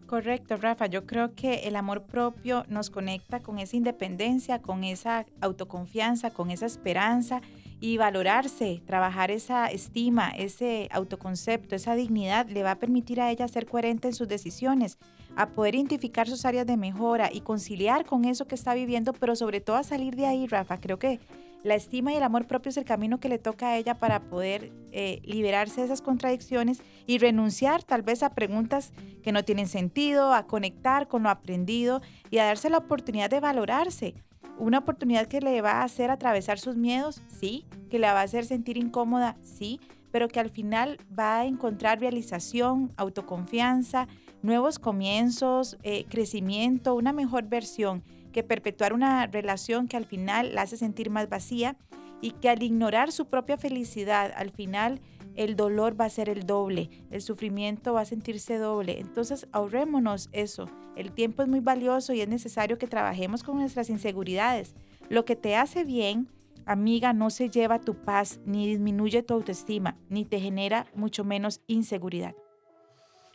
Correcto, 0.06 0.56
Rafa. 0.56 0.86
Yo 0.86 1.04
creo 1.04 1.34
que 1.34 1.68
el 1.68 1.76
amor 1.76 2.04
propio 2.04 2.64
nos 2.68 2.88
conecta 2.88 3.40
con 3.40 3.58
esa 3.58 3.76
independencia, 3.76 4.62
con 4.62 4.82
esa 4.82 5.26
autoconfianza, 5.42 6.30
con 6.30 6.50
esa 6.50 6.64
esperanza 6.64 7.42
y 7.80 7.98
valorarse, 7.98 8.82
trabajar 8.86 9.30
esa 9.30 9.66
estima, 9.66 10.30
ese 10.30 10.88
autoconcepto, 10.90 11.74
esa 11.74 11.94
dignidad 11.94 12.48
le 12.48 12.62
va 12.62 12.70
a 12.70 12.78
permitir 12.78 13.20
a 13.20 13.30
ella 13.30 13.46
ser 13.46 13.66
coherente 13.66 14.08
en 14.08 14.14
sus 14.14 14.28
decisiones, 14.28 14.96
a 15.36 15.50
poder 15.50 15.74
identificar 15.74 16.28
sus 16.28 16.46
áreas 16.46 16.66
de 16.66 16.78
mejora 16.78 17.30
y 17.30 17.42
conciliar 17.42 18.06
con 18.06 18.24
eso 18.24 18.46
que 18.46 18.54
está 18.54 18.72
viviendo, 18.72 19.12
pero 19.12 19.36
sobre 19.36 19.60
todo 19.60 19.76
a 19.76 19.82
salir 19.82 20.16
de 20.16 20.24
ahí, 20.24 20.46
Rafa. 20.46 20.78
Creo 20.78 20.98
que 20.98 21.20
la 21.64 21.74
estima 21.74 22.12
y 22.12 22.16
el 22.16 22.22
amor 22.22 22.46
propio 22.46 22.70
es 22.70 22.76
el 22.76 22.84
camino 22.84 23.18
que 23.18 23.30
le 23.30 23.38
toca 23.38 23.68
a 23.68 23.78
ella 23.78 23.98
para 23.98 24.20
poder 24.20 24.70
eh, 24.92 25.20
liberarse 25.24 25.80
de 25.80 25.86
esas 25.86 26.02
contradicciones 26.02 26.82
y 27.06 27.18
renunciar 27.18 27.82
tal 27.82 28.02
vez 28.02 28.22
a 28.22 28.34
preguntas 28.34 28.92
que 29.22 29.32
no 29.32 29.44
tienen 29.44 29.66
sentido, 29.66 30.34
a 30.34 30.46
conectar 30.46 31.08
con 31.08 31.22
lo 31.22 31.30
aprendido 31.30 32.02
y 32.30 32.38
a 32.38 32.44
darse 32.44 32.68
la 32.68 32.78
oportunidad 32.78 33.30
de 33.30 33.40
valorarse. 33.40 34.14
Una 34.58 34.78
oportunidad 34.78 35.26
que 35.26 35.40
le 35.40 35.62
va 35.62 35.80
a 35.80 35.84
hacer 35.84 36.10
atravesar 36.10 36.58
sus 36.58 36.76
miedos, 36.76 37.22
sí, 37.28 37.64
que 37.90 37.98
la 37.98 38.12
va 38.12 38.20
a 38.20 38.24
hacer 38.24 38.44
sentir 38.44 38.76
incómoda, 38.76 39.36
sí, 39.42 39.80
pero 40.12 40.28
que 40.28 40.40
al 40.40 40.50
final 40.50 40.98
va 41.18 41.40
a 41.40 41.46
encontrar 41.46 41.98
realización, 41.98 42.92
autoconfianza, 42.96 44.06
nuevos 44.42 44.78
comienzos, 44.78 45.78
eh, 45.82 46.04
crecimiento, 46.10 46.94
una 46.94 47.14
mejor 47.14 47.44
versión 47.48 48.04
que 48.34 48.42
perpetuar 48.42 48.92
una 48.92 49.28
relación 49.28 49.86
que 49.86 49.96
al 49.96 50.04
final 50.04 50.54
la 50.54 50.62
hace 50.62 50.76
sentir 50.76 51.08
más 51.08 51.28
vacía 51.30 51.76
y 52.20 52.32
que 52.32 52.50
al 52.50 52.62
ignorar 52.62 53.12
su 53.12 53.26
propia 53.26 53.56
felicidad, 53.56 54.32
al 54.36 54.50
final 54.50 55.00
el 55.36 55.54
dolor 55.54 55.98
va 55.98 56.06
a 56.06 56.10
ser 56.10 56.28
el 56.28 56.44
doble, 56.44 56.90
el 57.10 57.22
sufrimiento 57.22 57.94
va 57.94 58.00
a 58.00 58.04
sentirse 58.04 58.58
doble. 58.58 58.98
Entonces 58.98 59.46
ahorrémonos 59.52 60.30
eso. 60.32 60.68
El 60.96 61.12
tiempo 61.12 61.42
es 61.42 61.48
muy 61.48 61.60
valioso 61.60 62.12
y 62.12 62.20
es 62.20 62.28
necesario 62.28 62.76
que 62.76 62.88
trabajemos 62.88 63.44
con 63.44 63.58
nuestras 63.58 63.88
inseguridades. 63.88 64.74
Lo 65.08 65.24
que 65.24 65.36
te 65.36 65.54
hace 65.54 65.84
bien, 65.84 66.28
amiga, 66.66 67.12
no 67.12 67.30
se 67.30 67.48
lleva 67.48 67.80
tu 67.80 67.94
paz, 67.94 68.40
ni 68.44 68.66
disminuye 68.66 69.22
tu 69.22 69.34
autoestima, 69.34 69.96
ni 70.08 70.24
te 70.24 70.40
genera 70.40 70.86
mucho 70.94 71.22
menos 71.22 71.60
inseguridad. 71.68 72.34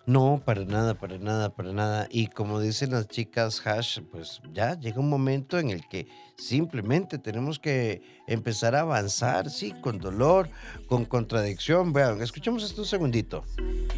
No, 0.10 0.42
para 0.44 0.66
nada, 0.66 0.96
para 0.96 1.20
nada, 1.20 1.54
para 1.54 1.72
nada. 1.72 2.08
Y 2.10 2.30
como 2.30 2.60
dicen 2.60 2.90
las 2.90 3.08
chicas 3.08 3.62
hash, 3.64 4.00
pues 4.12 4.42
ya 4.52 4.74
llega 4.74 5.00
un 5.00 5.08
momento 5.08 5.60
en 5.60 5.70
el 5.70 5.88
que 5.88 6.08
simplemente 6.36 7.20
tenemos 7.20 7.60
que 7.60 8.02
empezar 8.26 8.74
a 8.74 8.80
avanzar, 8.80 9.52
sí, 9.52 9.72
con 9.82 10.00
dolor, 10.00 10.50
con 10.88 11.06
contradicción. 11.06 11.94
Vean, 11.94 12.24
escuchemos 12.24 12.64
esto 12.64 12.82
un 12.82 12.88
segundito. 12.88 13.46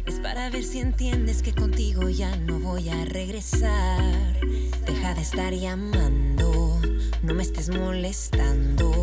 Es 0.04 0.20
para 0.20 0.50
ver 0.50 0.64
si 0.64 0.80
entiendes 0.80 1.42
que 1.42 1.54
contigo 1.54 2.06
ya 2.10 2.36
no 2.36 2.58
voy 2.58 2.90
a 2.90 3.06
regresar. 3.06 4.38
Deja 4.84 5.14
de 5.14 5.22
estar 5.22 5.54
llamando, 5.54 6.78
no 7.22 7.32
me 7.32 7.42
estés 7.42 7.70
molestando. 7.70 9.01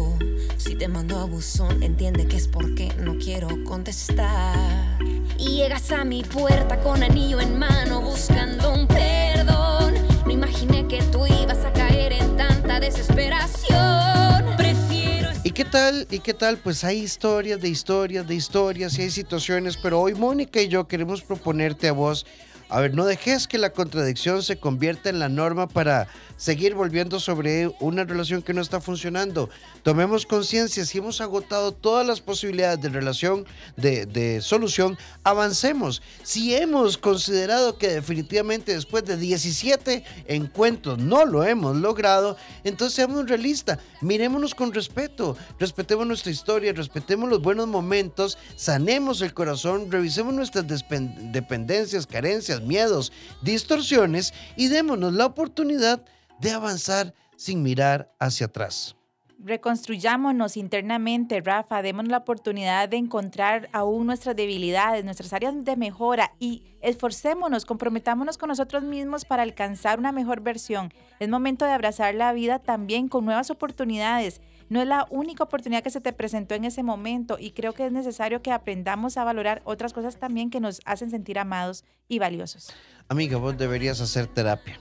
Si 0.60 0.76
te 0.76 0.90
mando 0.90 1.18
a 1.18 1.24
buzón, 1.24 1.82
entiende 1.84 2.28
que 2.28 2.36
es 2.36 2.50
porque 2.50 2.94
no 3.00 3.18
quiero 3.18 3.48
contestar. 3.64 5.00
Y 5.38 5.56
llegas 5.56 5.90
a 5.92 6.04
mi 6.04 6.22
puerta 6.22 6.82
con 6.82 7.02
anillo 7.02 7.40
en 7.40 7.58
mano 7.58 8.02
buscando 8.02 8.74
un 8.74 8.86
perdón. 8.86 9.94
No 10.26 10.32
imaginé 10.32 10.86
que 10.88 11.02
tú 11.04 11.26
ibas 11.26 11.64
a 11.64 11.72
caer 11.72 12.12
en 12.12 12.36
tanta 12.36 12.82
desesperación. 12.82 14.58
Prefiero. 14.58 15.30
¿Y 15.46 15.52
qué 15.52 15.64
tal? 15.64 16.06
¿Y 16.12 16.20
qué 16.20 16.34
tal? 16.34 16.58
Pues 16.58 16.84
hay 16.84 17.00
historias 17.00 17.62
de 17.62 17.70
historias 17.70 18.28
de 18.28 18.36
historias 18.36 19.00
y 19.00 19.04
hay 19.04 19.12
situaciones, 19.12 19.78
pero 19.78 20.02
hoy 20.02 20.14
Mónica 20.14 20.62
y 20.62 20.68
yo 20.68 20.90
queremos 20.90 21.22
proponerte 21.22 21.88
a 21.88 21.94
vos 21.94 22.26
a 22.70 22.82
ver, 22.82 22.94
no 22.94 23.06
dejes 23.06 23.48
que 23.48 23.58
la 23.58 23.72
contradicción 23.72 24.44
se 24.44 24.60
convierta 24.60 25.10
en 25.10 25.18
la 25.18 25.28
norma 25.28 25.68
para 25.68 26.08
seguir 26.38 26.76
volviendo 26.76 27.20
sobre 27.20 27.68
una 27.80 28.04
relación 28.04 28.44
que 28.44 28.54
no 28.54 28.62
está 28.62 28.80
funcionando. 28.80 29.50
Tomemos 29.82 30.28
conciencia, 30.28 30.86
si 30.86 31.00
hemos 31.00 31.20
agotado 31.20 31.72
todas 31.72 32.06
las 32.06 32.22
posibilidades 32.22 32.80
de 32.80 32.90
relación, 32.90 33.46
de, 33.76 34.40
solución, 34.42 35.00
avancemos. 35.24 36.04
Si 36.22 36.56
hemos 36.56 37.00
considerado 37.00 37.78
que 37.78 37.88
definitivamente 37.88 38.74
después 38.74 39.04
de 39.04 39.18
17 39.18 40.04
encuentros 40.28 41.00
no 41.00 41.26
lo 41.26 41.44
hemos 41.44 41.76
logrado, 41.76 42.38
entonces 42.64 42.96
seamos 42.96 43.28
realistas, 43.28 43.80
mirémonos 44.02 44.54
con 44.54 44.72
respeto, 44.74 45.36
respetemos 45.60 46.06
nuestra 46.06 46.32
historia, 46.32 46.72
respetemos 46.72 47.30
los 47.30 47.42
buenos 47.42 47.68
momentos, 47.68 48.38
sanemos 48.56 49.22
el 49.22 49.34
corazón, 49.34 49.92
revisemos 49.92 50.34
nuestras 50.34 50.66
dependencias, 50.68 52.06
carencias, 52.06 52.59
miedos, 52.62 53.12
distorsiones 53.42 54.34
y 54.56 54.68
démonos 54.68 55.14
la 55.14 55.26
oportunidad 55.26 56.04
de 56.40 56.52
avanzar 56.52 57.14
sin 57.36 57.64
mirar 57.64 58.14
hacia 58.20 58.48
atrás. 58.48 58.96
Reconstruyámonos 59.42 60.58
internamente, 60.58 61.40
Rafa, 61.40 61.82
demos 61.82 62.10
la 62.10 62.18
oportunidad 62.18 62.90
de 62.90 62.98
encontrar 62.98 63.70
aún 63.72 64.06
nuestras 64.06 64.36
debilidades, 64.36 65.06
nuestras 65.06 65.32
áreas 65.32 65.54
de 65.64 65.78
mejora 65.78 66.34
y 66.40 66.76
esforcémonos, 66.82 67.64
comprometámonos 67.64 68.38
con 68.38 68.50
nosotros 68.50 68.84
mismos 68.84 69.24
para 69.24 69.44
alcanzar 69.44 69.98
una 69.98 70.12
mejor 70.12 70.42
versión. 70.42 70.94
Es 71.20 71.30
momento 71.30 71.64
de 71.64 71.72
abrazar 71.72 72.16
la 72.16 72.34
vida 72.34 72.60
también 72.60 73.08
con 73.08 73.24
nuevas 73.24 73.50
oportunidades. 73.50 74.42
No 74.70 74.80
es 74.80 74.88
la 74.88 75.08
única 75.10 75.44
oportunidad 75.44 75.82
que 75.82 75.90
se 75.90 76.00
te 76.00 76.14
presentó 76.14 76.54
en 76.54 76.64
ese 76.64 76.84
momento 76.84 77.38
y 77.40 77.52
creo 77.52 77.74
que 77.74 77.88
es 77.88 77.92
necesario 77.92 78.44
que 78.44 78.52
aprendamos 78.52 79.18
a 79.18 79.24
valorar 79.24 79.64
otras 79.66 79.94
cosas 79.94 80.18
también 80.18 80.52
que 80.52 80.60
nos 80.60 80.80
hacen 80.86 81.10
sentir 81.10 81.40
amados 81.40 81.84
y 82.08 82.20
valiosos. 82.20 82.72
Amiga, 83.08 83.38
vos 83.38 83.58
deberías 83.58 84.00
hacer 84.00 84.28
terapia. 84.28 84.80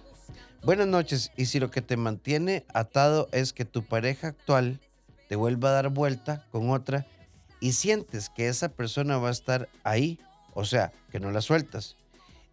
Buenas 0.63 0.89
noches, 0.89 1.33
y 1.37 1.47
si 1.47 1.59
lo 1.59 1.71
que 1.71 1.81
te 1.81 1.97
mantiene 1.97 2.67
atado 2.75 3.29
es 3.33 3.55
que 3.55 3.65
tu 3.65 3.83
pareja 3.83 4.29
actual 4.29 4.79
te 5.29 5.37
vuelva 5.37 5.71
a 5.71 5.73
dar 5.73 5.89
vuelta 5.89 6.45
con 6.51 6.69
otra 6.69 7.07
y 7.59 7.73
sientes 7.73 8.29
que 8.29 8.49
esa 8.49 8.69
persona 8.69 9.17
va 9.17 9.29
a 9.29 9.33
estar 9.33 9.71
ahí, 9.85 10.21
o 10.53 10.67
sea, 10.67 10.93
que 11.11 11.19
no 11.19 11.31
la 11.31 11.41
sueltas. 11.41 11.97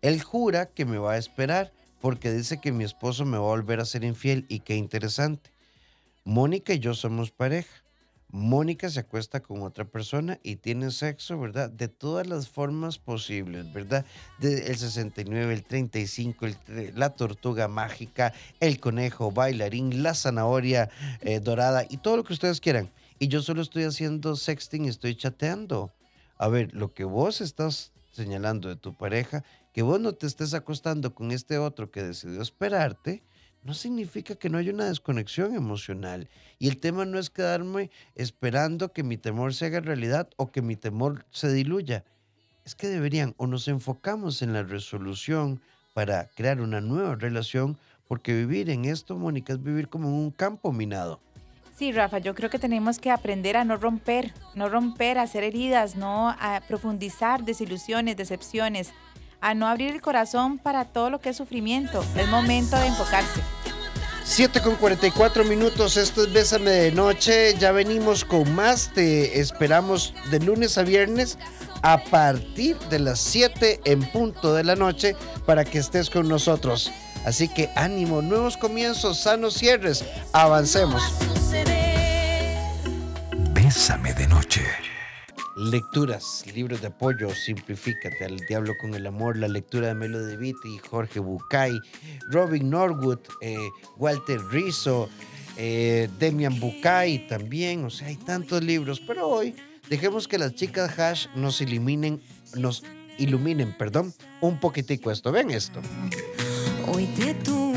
Él 0.02 0.22
jura 0.22 0.68
que 0.68 0.86
me 0.86 1.00
va 1.00 1.14
a 1.14 1.18
esperar 1.18 1.74
porque 2.00 2.32
dice 2.32 2.62
que 2.62 2.72
mi 2.72 2.86
esposo 2.86 3.26
me 3.26 3.38
va 3.38 3.44
a 3.44 3.48
volver 3.48 3.82
a 3.82 3.86
ser 3.86 4.06
infiel 4.06 4.46
y 4.48 4.60
qué 4.60 4.78
interesante. 4.78 5.55
Mónica 6.26 6.74
y 6.74 6.80
yo 6.80 6.96
somos 6.96 7.32
pareja. 7.32 7.70
Mónica 8.30 8.90
se 8.90 9.00
acuesta 9.00 9.42
con 9.42 9.62
otra 9.62 9.86
persona 9.86 10.40
y 10.44 10.56
tiene 10.58 10.90
sexo, 10.90 11.40
¿verdad? 11.40 11.70
De 11.70 11.88
todas 11.88 12.26
las 12.26 12.50
formas 12.50 12.98
posibles, 12.98 13.72
¿verdad? 13.72 14.06
De 14.40 14.66
el 14.68 14.76
69, 14.76 15.54
el 15.54 15.64
35, 15.64 16.48
la 16.96 17.12
tortuga 17.12 17.68
mágica, 17.68 18.34
el 18.60 18.80
conejo 18.80 19.32
bailarín, 19.32 20.02
la 20.02 20.16
zanahoria 20.16 20.90
eh, 21.22 21.40
dorada 21.40 21.86
y 21.88 21.98
todo 21.98 22.18
lo 22.18 22.24
que 22.24 22.34
ustedes 22.34 22.60
quieran. 22.60 22.90
Y 23.20 23.28
yo 23.28 23.44
solo 23.44 23.62
estoy 23.62 23.84
haciendo 23.84 24.36
sexting 24.36 24.86
y 24.86 24.90
estoy 24.90 25.16
chateando. 25.16 25.94
A 26.38 26.48
ver, 26.48 26.74
lo 26.74 26.92
que 26.92 27.06
vos 27.06 27.40
estás 27.40 27.94
señalando 28.12 28.68
de 28.68 28.76
tu 28.76 28.98
pareja, 28.98 29.44
que 29.74 29.84
vos 29.84 30.00
no 30.00 30.14
te 30.14 30.26
estés 30.26 30.56
acostando 30.56 31.14
con 31.14 31.32
este 31.32 31.60
otro 31.60 31.92
que 31.92 32.02
decidió 32.02 32.42
esperarte, 32.42 33.24
no 33.66 33.74
significa 33.74 34.36
que 34.36 34.48
no 34.48 34.60
haya 34.60 34.72
una 34.72 34.86
desconexión 34.86 35.56
emocional. 35.56 36.30
Y 36.60 36.68
el 36.68 36.78
tema 36.78 37.04
no 37.04 37.18
es 37.18 37.32
quedarme 37.32 37.90
esperando 38.14 38.94
que 38.94 39.04
mi 39.04 39.18
temor 39.18 39.56
se 39.56 39.66
haga 39.66 39.80
realidad 39.80 40.30
o 40.38 40.52
que 40.52 40.62
mi 40.62 40.76
temor 40.76 41.26
se 41.32 41.52
diluya. 41.52 42.06
Es 42.64 42.76
que 42.76 42.88
deberían 42.88 43.34
o 43.38 43.48
nos 43.48 43.68
enfocamos 43.68 44.44
en 44.44 44.54
la 44.54 44.62
resolución 44.62 45.62
para 45.96 46.28
crear 46.36 46.62
una 46.62 46.80
nueva 46.80 47.16
relación, 47.16 47.78
porque 48.08 48.36
vivir 48.36 48.70
en 48.70 48.86
esto, 48.86 49.18
Mónica, 49.18 49.54
es 49.54 49.64
vivir 49.64 49.90
como 49.90 50.10
en 50.10 50.14
un 50.14 50.32
campo 50.32 50.72
minado. 50.72 51.20
Sí, 51.76 51.92
Rafa, 51.92 52.20
yo 52.20 52.36
creo 52.36 52.52
que 52.52 52.60
tenemos 52.60 53.00
que 53.00 53.10
aprender 53.10 53.58
a 53.58 53.66
no 53.66 53.78
romper, 53.78 54.32
no 54.54 54.70
romper, 54.70 55.18
a 55.18 55.24
hacer 55.24 55.44
heridas, 55.44 55.96
no 55.96 56.30
a 56.30 56.62
profundizar 56.68 57.44
desilusiones, 57.44 58.16
decepciones, 58.16 58.94
a 59.46 59.54
no 59.54 59.68
abrir 59.68 59.94
el 59.94 60.02
corazón 60.02 60.58
para 60.58 60.86
todo 60.86 61.12
lo 61.12 61.20
que 61.20 61.30
es 61.30 61.38
sufrimiento. 61.38 62.04
Es 62.18 62.28
momento 62.28 62.78
de 62.78 62.88
enfocarse. 62.88 63.42
7 64.24 64.60
con 64.62 64.76
44 64.76 65.44
minutos, 65.44 65.98
esto 65.98 66.24
es 66.24 66.34
Bésame 66.34 66.72
de 66.72 66.92
Noche, 66.92 67.56
ya 67.60 67.72
venimos 67.72 68.26
con 68.26 68.56
más, 68.56 68.90
te 68.96 69.40
esperamos 69.40 70.16
de 70.32 70.40
lunes 70.40 70.80
a 70.80 70.82
viernes 70.82 71.38
a 71.84 72.04
partir 72.06 72.76
de 72.90 72.98
las 72.98 73.20
7 73.20 73.82
en 73.86 74.02
punto 74.12 74.56
de 74.56 74.64
la 74.64 74.76
noche 74.76 75.16
para 75.46 75.64
que 75.64 75.78
estés 75.78 76.10
con 76.10 76.28
nosotros. 76.28 76.92
Así 77.24 77.48
que 77.48 77.70
ánimo, 77.76 78.24
nuevos 78.24 78.58
comienzos, 78.58 79.20
sanos 79.20 79.54
cierres, 79.54 80.04
avancemos. 80.34 81.04
Bésame 83.54 84.12
de 84.16 84.26
Noche. 84.26 84.95
Lecturas, 85.56 86.44
libros 86.54 86.82
de 86.82 86.88
apoyo, 86.88 87.30
Simplifícate, 87.34 88.26
Al 88.26 88.38
Diablo 88.48 88.74
con 88.80 88.94
el 88.94 89.08
Amor, 89.08 89.38
la 89.38 89.48
lectura 89.48 89.88
de 89.88 89.96
Melo 89.96 90.20
de 90.20 90.36
Vitti, 90.36 90.78
Jorge 90.90 91.20
Bucay, 91.20 91.80
Robin 92.30 92.70
Norwood, 92.70 93.20
eh, 93.42 93.58
Walter 93.98 94.42
Rizzo, 94.52 95.10
eh, 95.58 96.10
Demian 96.20 96.60
Bucay 96.60 97.28
también, 97.28 97.86
o 97.86 97.90
sea, 97.90 98.08
hay 98.08 98.18
tantos 98.18 98.64
libros, 98.64 99.00
pero 99.00 99.28
hoy 99.28 99.56
dejemos 99.90 100.28
que 100.28 100.38
las 100.38 100.56
chicas 100.56 101.00
hash 101.00 101.28
nos 101.36 101.62
eliminen 101.62 102.22
nos 102.56 102.84
iluminen, 103.18 103.76
perdón, 103.78 104.14
un 104.42 104.60
poquitico 104.60 105.12
esto. 105.12 105.32
Ven 105.32 105.52
esto. 105.52 105.82
Hoy 106.88 107.06
te 107.08 107.34
tuve 107.36 107.75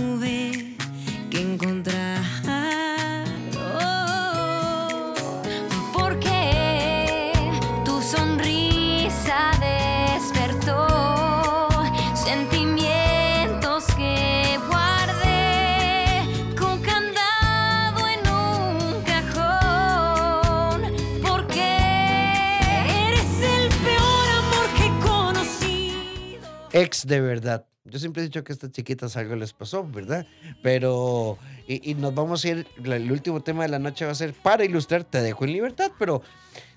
Ex 26.81 27.07
de 27.07 27.21
verdad. 27.21 27.67
Yo 27.85 27.99
siempre 27.99 28.23
he 28.23 28.27
dicho 28.27 28.45
que 28.45 28.53
a 28.53 28.55
estas 28.55 28.71
chiquitas 28.71 29.17
algo 29.17 29.35
les 29.35 29.53
pasó, 29.53 29.83
¿verdad? 29.83 30.27
Pero, 30.63 31.39
y, 31.67 31.91
y 31.91 31.95
nos 31.95 32.15
vamos 32.15 32.45
a 32.45 32.49
ir, 32.49 32.67
el 32.85 33.11
último 33.11 33.43
tema 33.43 33.65
de 33.65 33.71
la 33.71 33.81
noche 33.81 34.05
va 34.05 34.13
a 34.13 34.15
ser 34.15 34.33
para 34.33 34.65
ilustrar, 34.65 35.03
te 35.03 35.21
dejo 35.21 35.45
en 35.45 35.55
libertad, 35.55 35.91
pero 35.99 36.23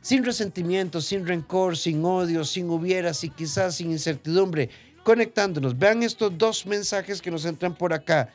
sin 0.01 0.23
resentimiento, 0.23 1.01
sin 1.01 1.27
rencor, 1.27 1.77
sin 1.77 2.03
odio, 2.03 2.45
sin 2.45 2.69
hubieras 2.69 3.23
y 3.23 3.29
quizás 3.29 3.75
sin 3.75 3.91
incertidumbre, 3.91 4.69
conectándonos. 5.03 5.77
Vean 5.77 6.01
estos 6.01 6.35
dos 6.35 6.65
mensajes 6.65 7.21
que 7.21 7.29
nos 7.29 7.45
entran 7.45 7.75
por 7.75 7.93
acá. 7.93 8.33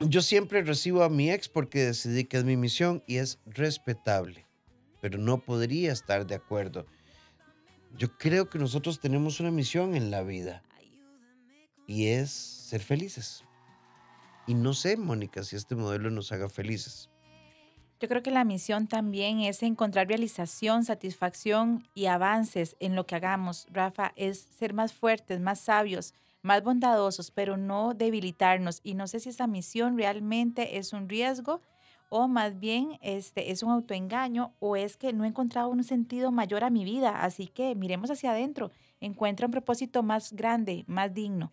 Yo 0.00 0.22
siempre 0.22 0.62
recibo 0.62 1.02
a 1.02 1.10
mi 1.10 1.30
ex 1.30 1.48
porque 1.48 1.84
decidí 1.84 2.24
que 2.24 2.38
es 2.38 2.44
mi 2.44 2.56
misión 2.56 3.02
y 3.06 3.16
es 3.16 3.38
respetable, 3.44 4.46
pero 5.02 5.18
no 5.18 5.44
podría 5.44 5.92
estar 5.92 6.26
de 6.26 6.36
acuerdo. 6.36 6.86
Yo 7.96 8.16
creo 8.16 8.48
que 8.48 8.58
nosotros 8.58 9.00
tenemos 9.00 9.40
una 9.40 9.50
misión 9.50 9.94
en 9.94 10.10
la 10.10 10.22
vida 10.22 10.62
y 11.86 12.08
es 12.08 12.30
ser 12.30 12.80
felices. 12.80 13.44
Y 14.46 14.54
no 14.54 14.74
sé, 14.74 14.96
Mónica, 14.96 15.42
si 15.42 15.56
este 15.56 15.74
modelo 15.74 16.10
nos 16.10 16.32
haga 16.32 16.48
felices. 16.48 17.10
Yo 18.00 18.08
creo 18.08 18.22
que 18.22 18.30
la 18.30 18.44
misión 18.44 18.86
también 18.86 19.40
es 19.40 19.62
encontrar 19.62 20.06
realización, 20.06 20.84
satisfacción 20.84 21.88
y 21.94 22.06
avances 22.06 22.76
en 22.78 22.94
lo 22.94 23.06
que 23.06 23.16
hagamos. 23.16 23.66
Rafa, 23.70 24.12
es 24.14 24.46
ser 24.56 24.72
más 24.72 24.92
fuertes, 24.92 25.40
más 25.40 25.58
sabios, 25.58 26.14
más 26.42 26.62
bondadosos, 26.62 27.32
pero 27.32 27.56
no 27.56 27.94
debilitarnos. 27.94 28.80
Y 28.84 28.94
no 28.94 29.08
sé 29.08 29.18
si 29.18 29.30
esa 29.30 29.48
misión 29.48 29.98
realmente 29.98 30.78
es 30.78 30.92
un 30.92 31.08
riesgo 31.08 31.60
o 32.08 32.28
más 32.28 32.58
bien 32.58 32.98
este, 33.02 33.50
es 33.50 33.62
un 33.62 33.70
autoengaño 33.70 34.54
o 34.58 34.76
es 34.76 34.96
que 34.96 35.12
no 35.12 35.24
he 35.24 35.28
encontrado 35.28 35.68
un 35.68 35.84
sentido 35.84 36.30
mayor 36.30 36.64
a 36.64 36.70
mi 36.70 36.84
vida. 36.84 37.22
Así 37.22 37.46
que 37.48 37.74
miremos 37.74 38.10
hacia 38.10 38.30
adentro. 38.30 38.70
Encuentra 39.00 39.46
un 39.46 39.52
propósito 39.52 40.02
más 40.02 40.32
grande, 40.32 40.84
más 40.86 41.14
digno. 41.14 41.52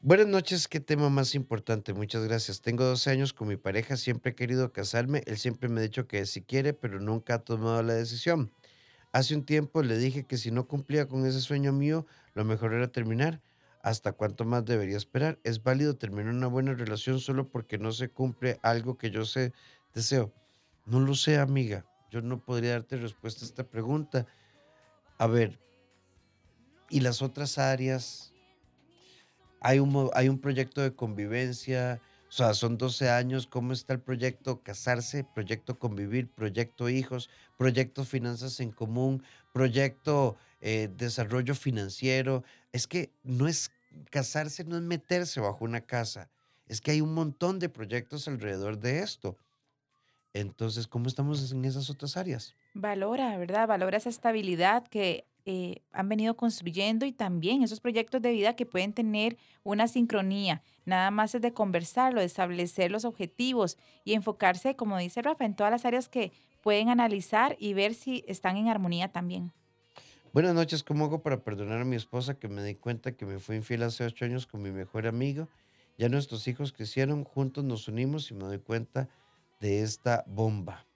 Buenas 0.00 0.26
noches, 0.26 0.66
qué 0.66 0.80
tema 0.80 1.10
más 1.10 1.36
importante. 1.36 1.94
Muchas 1.94 2.24
gracias. 2.24 2.60
Tengo 2.60 2.84
12 2.84 3.10
años 3.10 3.32
con 3.32 3.46
mi 3.46 3.56
pareja, 3.56 3.96
siempre 3.96 4.32
he 4.32 4.34
querido 4.34 4.72
casarme. 4.72 5.22
Él 5.26 5.38
siempre 5.38 5.68
me 5.68 5.78
ha 5.78 5.84
dicho 5.84 6.08
que 6.08 6.26
sí 6.26 6.42
quiere, 6.42 6.72
pero 6.72 6.98
nunca 6.98 7.34
ha 7.34 7.38
tomado 7.38 7.80
la 7.84 7.94
decisión. 7.94 8.50
Hace 9.12 9.36
un 9.36 9.44
tiempo 9.44 9.82
le 9.82 9.96
dije 9.98 10.24
que 10.24 10.38
si 10.38 10.50
no 10.50 10.66
cumplía 10.66 11.06
con 11.06 11.24
ese 11.24 11.40
sueño 11.40 11.72
mío, 11.72 12.04
lo 12.34 12.44
mejor 12.44 12.74
era 12.74 12.88
terminar. 12.88 13.40
¿Hasta 13.82 14.12
cuánto 14.12 14.44
más 14.44 14.64
debería 14.64 14.96
esperar? 14.96 15.38
¿Es 15.42 15.62
válido 15.62 15.96
terminar 15.96 16.32
una 16.32 16.46
buena 16.46 16.74
relación 16.74 17.20
solo 17.20 17.48
porque 17.48 17.78
no 17.78 17.92
se 17.92 18.08
cumple 18.08 18.58
algo 18.62 18.96
que 18.96 19.10
yo 19.10 19.22
deseo? 19.94 20.32
No 20.86 21.00
lo 21.00 21.14
sé, 21.14 21.38
amiga. 21.38 21.84
Yo 22.10 22.20
no 22.20 22.44
podría 22.44 22.72
darte 22.72 22.96
respuesta 22.96 23.44
a 23.44 23.48
esta 23.48 23.64
pregunta. 23.64 24.26
A 25.18 25.26
ver, 25.26 25.58
¿y 26.88 27.00
las 27.00 27.22
otras 27.22 27.58
áreas? 27.58 28.32
hay 29.62 29.78
un, 29.78 30.10
hay 30.14 30.28
un 30.28 30.38
proyecto 30.38 30.80
de 30.80 30.94
convivencia, 30.94 32.00
o 32.28 32.32
sea, 32.32 32.52
son 32.54 32.78
12 32.78 33.10
años, 33.10 33.46
¿cómo 33.46 33.72
está 33.72 33.92
el 33.92 34.00
proyecto 34.00 34.62
casarse, 34.62 35.24
proyecto 35.34 35.78
convivir, 35.78 36.28
proyecto 36.30 36.88
hijos, 36.88 37.30
proyecto 37.58 38.04
finanzas 38.04 38.58
en 38.58 38.72
común, 38.72 39.22
proyecto 39.52 40.36
eh, 40.62 40.88
desarrollo 40.96 41.54
financiero? 41.54 42.44
Es 42.72 42.86
que 42.86 43.12
no 43.22 43.46
es 43.46 43.70
casarse, 44.10 44.64
no 44.64 44.76
es 44.76 44.82
meterse 44.82 45.40
bajo 45.40 45.64
una 45.64 45.82
casa, 45.82 46.30
es 46.66 46.80
que 46.80 46.92
hay 46.92 47.00
un 47.00 47.12
montón 47.12 47.58
de 47.58 47.68
proyectos 47.68 48.28
alrededor 48.28 48.78
de 48.78 49.00
esto. 49.00 49.36
Entonces, 50.32 50.86
¿cómo 50.86 51.08
estamos 51.08 51.52
en 51.52 51.64
esas 51.66 51.90
otras 51.90 52.16
áreas? 52.16 52.54
Valora, 52.72 53.36
¿verdad? 53.36 53.68
Valora 53.68 53.98
esa 53.98 54.08
estabilidad 54.08 54.86
que 54.86 55.26
eh, 55.44 55.82
han 55.90 56.08
venido 56.08 56.36
construyendo 56.36 57.04
y 57.04 57.12
también 57.12 57.62
esos 57.62 57.80
proyectos 57.80 58.22
de 58.22 58.30
vida 58.30 58.54
que 58.54 58.64
pueden 58.64 58.92
tener 58.92 59.36
una 59.64 59.88
sincronía. 59.88 60.62
Nada 60.84 61.10
más 61.10 61.34
es 61.34 61.42
de 61.42 61.52
conversarlo, 61.52 62.20
de 62.20 62.26
establecer 62.26 62.90
los 62.90 63.04
objetivos 63.04 63.76
y 64.04 64.14
enfocarse, 64.14 64.76
como 64.76 64.96
dice 64.96 65.20
Rafa, 65.20 65.44
en 65.44 65.56
todas 65.56 65.72
las 65.72 65.84
áreas 65.84 66.08
que 66.08 66.32
pueden 66.62 66.88
analizar 66.88 67.56
y 67.58 67.74
ver 67.74 67.94
si 67.94 68.24
están 68.28 68.56
en 68.56 68.68
armonía 68.68 69.08
también. 69.08 69.52
Buenas 70.32 70.54
noches, 70.54 70.82
¿cómo 70.82 71.04
hago 71.04 71.22
para 71.22 71.44
perdonar 71.44 71.82
a 71.82 71.84
mi 71.84 71.94
esposa 71.94 72.38
que 72.38 72.48
me 72.48 72.64
di 72.64 72.74
cuenta 72.74 73.12
que 73.12 73.26
me 73.26 73.38
fue 73.38 73.54
infiel 73.54 73.82
hace 73.82 74.06
ocho 74.06 74.24
años 74.24 74.46
con 74.46 74.62
mi 74.62 74.70
mejor 74.70 75.06
amigo? 75.06 75.46
Ya 75.98 76.08
nuestros 76.08 76.48
hijos 76.48 76.72
crecieron, 76.72 77.24
juntos 77.24 77.64
nos 77.64 77.86
unimos 77.86 78.30
y 78.30 78.34
me 78.34 78.44
doy 78.44 78.58
cuenta 78.58 79.10
de 79.60 79.82
esta 79.82 80.24
bomba. 80.26 80.86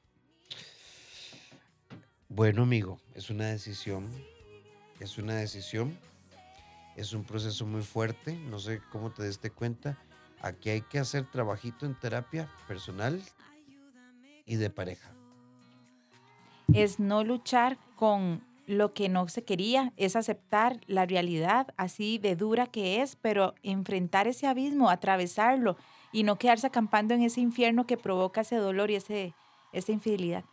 Bueno, 2.30 2.62
amigo, 2.62 2.98
es 3.12 3.28
una 3.28 3.44
decisión, 3.48 4.08
es 5.00 5.18
una 5.18 5.34
decisión, 5.34 5.98
es 6.96 7.12
un 7.12 7.22
proceso 7.22 7.66
muy 7.66 7.82
fuerte, 7.82 8.36
no 8.48 8.58
sé 8.58 8.80
cómo 8.90 9.10
te 9.10 9.26
diste 9.26 9.50
cuenta. 9.50 9.98
Aquí 10.40 10.70
hay 10.70 10.80
que 10.80 10.98
hacer 10.98 11.30
trabajito 11.30 11.84
en 11.84 11.94
terapia 12.00 12.50
personal 12.66 13.22
y 14.46 14.56
de 14.56 14.70
pareja. 14.70 15.10
Es 16.72 16.98
no 16.98 17.22
luchar 17.22 17.76
con 17.96 18.55
lo 18.66 18.92
que 18.92 19.08
no 19.08 19.28
se 19.28 19.44
quería, 19.44 19.92
es 19.96 20.16
aceptar 20.16 20.80
la 20.86 21.06
realidad 21.06 21.68
así 21.76 22.18
de 22.18 22.36
dura 22.36 22.66
que 22.66 23.00
es, 23.00 23.16
pero 23.16 23.54
enfrentar 23.62 24.26
ese 24.26 24.46
abismo, 24.46 24.90
atravesarlo 24.90 25.76
y 26.12 26.24
no 26.24 26.36
quedarse 26.36 26.66
acampando 26.66 27.14
en 27.14 27.22
ese 27.22 27.40
infierno 27.40 27.86
que 27.86 27.96
provoca 27.96 28.40
ese 28.40 28.56
dolor 28.56 28.90
y 28.90 28.96
ese, 28.96 29.34
esa 29.72 29.92
infidelidad. 29.92 30.44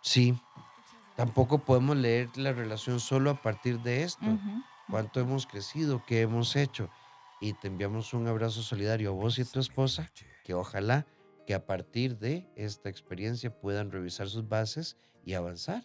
Sí, 0.00 0.34
tampoco 1.16 1.58
podemos 1.58 1.96
leer 1.96 2.28
la 2.36 2.52
relación 2.52 3.00
solo 3.00 3.30
a 3.30 3.42
partir 3.42 3.80
de 3.80 4.02
esto. 4.02 4.26
Cuánto 4.90 5.20
hemos 5.20 5.46
crecido, 5.46 6.02
qué 6.06 6.22
hemos 6.22 6.56
hecho. 6.56 6.88
Y 7.40 7.52
te 7.52 7.68
enviamos 7.68 8.14
un 8.14 8.26
abrazo 8.26 8.62
solidario 8.62 9.10
a 9.10 9.12
vos 9.12 9.38
y 9.38 9.42
a 9.42 9.44
tu 9.44 9.60
esposa, 9.60 10.10
que 10.44 10.54
ojalá 10.54 11.06
que 11.46 11.54
a 11.54 11.66
partir 11.66 12.18
de 12.18 12.46
esta 12.56 12.88
experiencia 12.88 13.50
puedan 13.50 13.90
revisar 13.90 14.28
sus 14.28 14.48
bases 14.48 14.96
y 15.24 15.34
avanzar. 15.34 15.84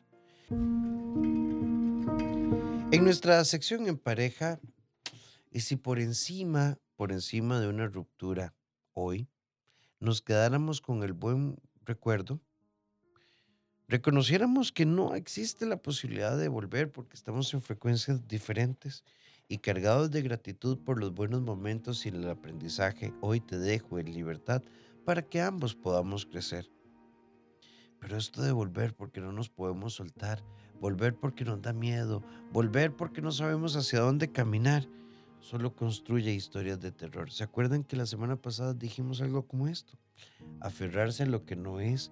En 2.93 3.05
nuestra 3.05 3.43
sección 3.43 3.87
en 3.87 3.97
pareja, 3.97 4.59
y 5.49 5.61
si 5.61 5.77
por 5.77 5.97
encima, 5.97 6.77
por 6.95 7.11
encima 7.11 7.59
de 7.59 7.67
una 7.67 7.87
ruptura 7.87 8.53
hoy, 8.93 9.27
nos 9.99 10.21
quedáramos 10.21 10.79
con 10.79 11.01
el 11.01 11.13
buen 11.13 11.57
recuerdo, 11.81 12.39
reconociéramos 13.87 14.71
que 14.71 14.85
no 14.85 15.15
existe 15.15 15.65
la 15.65 15.81
posibilidad 15.81 16.37
de 16.37 16.49
volver 16.49 16.91
porque 16.91 17.15
estamos 17.15 17.51
en 17.55 17.63
frecuencias 17.63 18.27
diferentes 18.27 19.03
y 19.47 19.57
cargados 19.57 20.11
de 20.11 20.21
gratitud 20.21 20.77
por 20.77 20.99
los 20.99 21.15
buenos 21.15 21.41
momentos 21.41 22.05
y 22.05 22.09
el 22.09 22.29
aprendizaje, 22.29 23.11
hoy 23.21 23.39
te 23.39 23.57
dejo 23.57 23.97
en 23.97 24.13
libertad 24.13 24.61
para 25.03 25.23
que 25.23 25.41
ambos 25.41 25.73
podamos 25.73 26.27
crecer. 26.27 26.69
Pero 27.99 28.17
esto 28.17 28.43
de 28.43 28.51
volver 28.51 28.93
porque 28.93 29.19
no 29.19 29.31
nos 29.31 29.49
podemos 29.49 29.95
soltar, 29.95 30.43
volver 30.83 31.15
porque 31.15 31.45
nos 31.45 31.61
da 31.61 31.71
miedo, 31.71 32.21
volver 32.51 32.93
porque 32.93 33.21
no 33.21 33.31
sabemos 33.31 33.77
hacia 33.77 34.01
dónde 34.01 34.33
caminar, 34.33 34.85
solo 35.39 35.73
construye 35.73 36.33
historias 36.33 36.81
de 36.81 36.91
terror. 36.91 37.31
¿Se 37.31 37.45
acuerdan 37.45 37.85
que 37.85 37.95
la 37.95 38.05
semana 38.05 38.35
pasada 38.35 38.73
dijimos 38.73 39.21
algo 39.21 39.47
como 39.47 39.69
esto? 39.69 39.97
Aferrarse 40.59 41.23
a 41.23 41.25
lo 41.25 41.45
que 41.45 41.55
no 41.55 41.79
es 41.79 42.11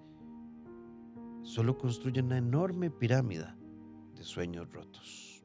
solo 1.44 1.78
construye 1.78 2.22
una 2.22 2.38
enorme 2.38 2.90
pirámide 2.90 3.48
de 4.16 4.24
sueños 4.24 4.72
rotos. 4.72 5.44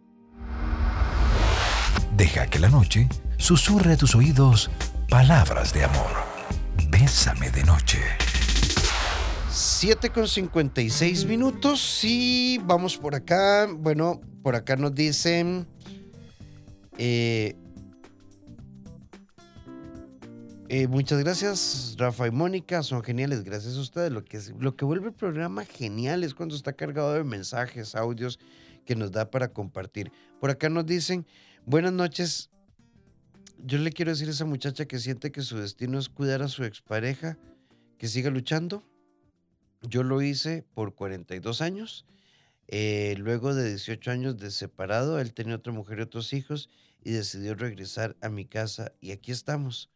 Deja 2.17 2.47
que 2.47 2.61
la 2.61 2.69
noche 2.69 3.09
susurre 3.39 3.95
a 3.95 3.97
tus 3.97 4.15
oídos 4.15 4.71
palabras 5.09 5.75
de 5.75 5.83
amor. 5.83 6.13
Bésame 6.91 7.51
de 7.51 7.65
noche. 7.65 7.99
7 9.57 10.11
con 10.11 10.29
56 10.29 11.25
minutos 11.25 12.01
y 12.05 12.59
vamos 12.59 12.99
por 12.99 13.15
acá. 13.15 13.67
Bueno, 13.67 14.21
por 14.43 14.55
acá 14.55 14.77
nos 14.77 14.95
dicen... 14.95 15.67
eh, 16.99 17.57
eh, 20.69 20.89
muchas 20.89 21.21
gracias, 21.21 21.95
Rafa 21.97 22.27
y 22.27 22.33
Mónica, 22.33 22.83
son 22.83 23.03
geniales, 23.03 23.45
gracias 23.45 23.79
a 23.79 23.81
ustedes. 23.81 24.13
Lo 24.13 24.27
que, 24.27 24.39
lo 24.59 24.77
que 24.77 24.85
vuelve 24.85 25.09
el 25.09 25.15
programa 25.15 25.65
genial 25.65 26.23
es 26.23 26.35
cuando 26.35 26.55
está 26.55 26.75
cargado 26.75 27.15
de 27.15 27.25
mensajes, 27.25 27.95
audios 27.95 28.39
que 28.85 28.95
nos 28.95 29.11
da 29.11 29.31
para 29.31 29.49
compartir. 29.49 30.13
Por 30.39 30.51
acá 30.51 30.69
nos 30.69 30.85
dicen, 30.85 31.25
buenas 31.65 31.95
noches. 31.95 32.51
Yo 33.65 33.79
le 33.79 33.91
quiero 33.91 34.11
decir 34.11 34.29
a 34.29 34.33
esa 34.33 34.45
muchacha 34.45 34.85
que 34.85 34.99
siente 34.99 35.33
que 35.33 35.41
su 35.41 35.57
destino 35.57 35.99
es 35.99 36.11
cuidar 36.11 36.43
a 36.43 36.49
su 36.49 36.63
expareja, 36.63 37.39
que 37.97 38.07
siga 38.07 38.29
luchando. 38.29 38.85
Yo 39.83 40.03
lo 40.03 40.23
hice 40.23 40.65
por 40.75 40.95
42 40.95 41.61
años. 41.61 42.07
Eh, 42.69 43.15
luego 43.19 43.55
de 43.55 43.69
18 43.69 44.11
años 44.11 44.39
de 44.39 44.51
separado, 44.51 45.21
él 45.21 45.33
tenía 45.33 45.57
otra 45.57 45.73
mujer 45.73 45.99
y 45.99 46.03
otros 46.03 46.33
hijos 46.33 46.69
y 47.05 47.13
decidió 47.13 47.55
regresar 47.55 48.17
a 48.21 48.29
mi 48.29 48.45
casa 48.45 48.93
y 49.01 49.13
aquí 49.13 49.31
estamos. 49.31 49.91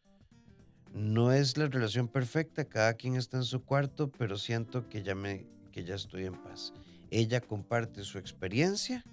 No 0.93 1.33
es 1.33 1.57
la 1.57 1.67
relación 1.67 2.09
perfecta, 2.09 2.65
cada 2.65 2.95
quien 2.95 3.17
está 3.17 3.39
en 3.39 3.45
su 3.45 3.65
cuarto, 3.65 4.11
pero 4.11 4.37
siento 4.37 4.89
que 4.89 5.03
ya 5.03 5.15
me 5.15 5.47
que 5.73 5.85
ya 5.85 5.95
estoy 5.95 6.25
en 6.25 6.35
paz. 6.35 6.73
Ella 7.11 7.41
comparte 7.41 8.05
su 8.05 8.19
experiencia, 8.19 9.05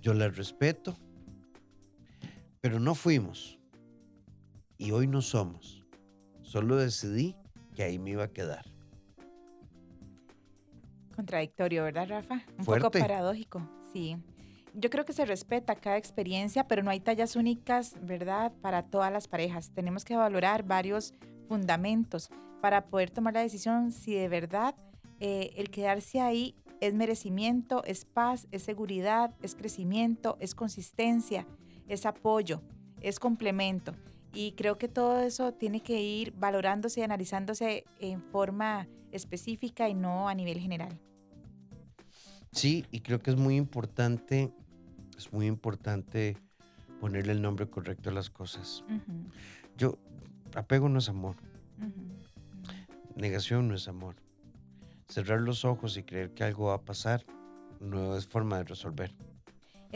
yo 0.00 0.14
la 0.14 0.28
respeto, 0.28 0.98
pero 2.60 2.80
no 2.80 2.94
fuimos 2.94 3.58
y 4.78 4.90
hoy 4.90 5.06
no 5.06 5.22
somos. 5.22 5.84
Solo 6.42 6.76
decidí 6.76 7.36
que 7.74 7.82
ahí 7.82 7.98
me 7.98 8.10
iba 8.10 8.24
a 8.24 8.32
quedar. 8.32 8.75
Contradictorio, 11.16 11.82
¿verdad, 11.84 12.08
Rafa? 12.08 12.42
Un 12.58 12.64
Fuerte. 12.64 12.84
poco 12.84 12.98
paradójico, 12.98 13.68
sí. 13.92 14.16
Yo 14.74 14.90
creo 14.90 15.06
que 15.06 15.14
se 15.14 15.24
respeta 15.24 15.74
cada 15.74 15.96
experiencia, 15.96 16.68
pero 16.68 16.82
no 16.82 16.90
hay 16.90 17.00
tallas 17.00 17.34
únicas, 17.34 17.94
¿verdad? 18.02 18.52
Para 18.60 18.82
todas 18.82 19.10
las 19.10 19.26
parejas. 19.26 19.70
Tenemos 19.70 20.04
que 20.04 20.14
valorar 20.14 20.64
varios 20.64 21.14
fundamentos 21.48 22.28
para 22.60 22.84
poder 22.86 23.10
tomar 23.10 23.32
la 23.32 23.40
decisión 23.40 23.90
si 23.92 24.14
de 24.14 24.28
verdad 24.28 24.74
eh, 25.18 25.54
el 25.56 25.70
quedarse 25.70 26.20
ahí 26.20 26.54
es 26.80 26.92
merecimiento, 26.92 27.82
es 27.84 28.04
paz, 28.04 28.46
es 28.52 28.62
seguridad, 28.62 29.34
es 29.40 29.54
crecimiento, 29.54 30.36
es 30.40 30.54
consistencia, 30.54 31.46
es 31.88 32.04
apoyo, 32.04 32.60
es 33.00 33.18
complemento. 33.18 33.94
Y 34.36 34.52
creo 34.52 34.76
que 34.76 34.86
todo 34.86 35.20
eso 35.20 35.52
tiene 35.52 35.82
que 35.82 36.02
ir 36.02 36.34
valorándose 36.36 37.00
y 37.00 37.02
analizándose 37.02 37.84
en 37.98 38.20
forma 38.20 38.86
específica 39.10 39.88
y 39.88 39.94
no 39.94 40.28
a 40.28 40.34
nivel 40.34 40.58
general. 40.58 41.00
Sí, 42.52 42.84
y 42.90 43.00
creo 43.00 43.18
que 43.18 43.30
es 43.30 43.36
muy 43.36 43.56
importante, 43.56 44.52
es 45.16 45.32
muy 45.32 45.46
importante 45.46 46.36
ponerle 47.00 47.32
el 47.32 47.40
nombre 47.40 47.66
correcto 47.70 48.10
a 48.10 48.12
las 48.12 48.28
cosas. 48.28 48.84
Yo, 49.78 49.96
apego 50.54 50.90
no 50.90 50.98
es 50.98 51.08
amor, 51.08 51.36
negación 53.14 53.68
no 53.68 53.74
es 53.74 53.88
amor. 53.88 54.16
Cerrar 55.08 55.40
los 55.40 55.64
ojos 55.64 55.96
y 55.96 56.02
creer 56.02 56.34
que 56.34 56.44
algo 56.44 56.66
va 56.66 56.74
a 56.74 56.84
pasar 56.84 57.24
no 57.80 58.14
es 58.16 58.26
forma 58.26 58.58
de 58.58 58.64
resolver. 58.64 59.14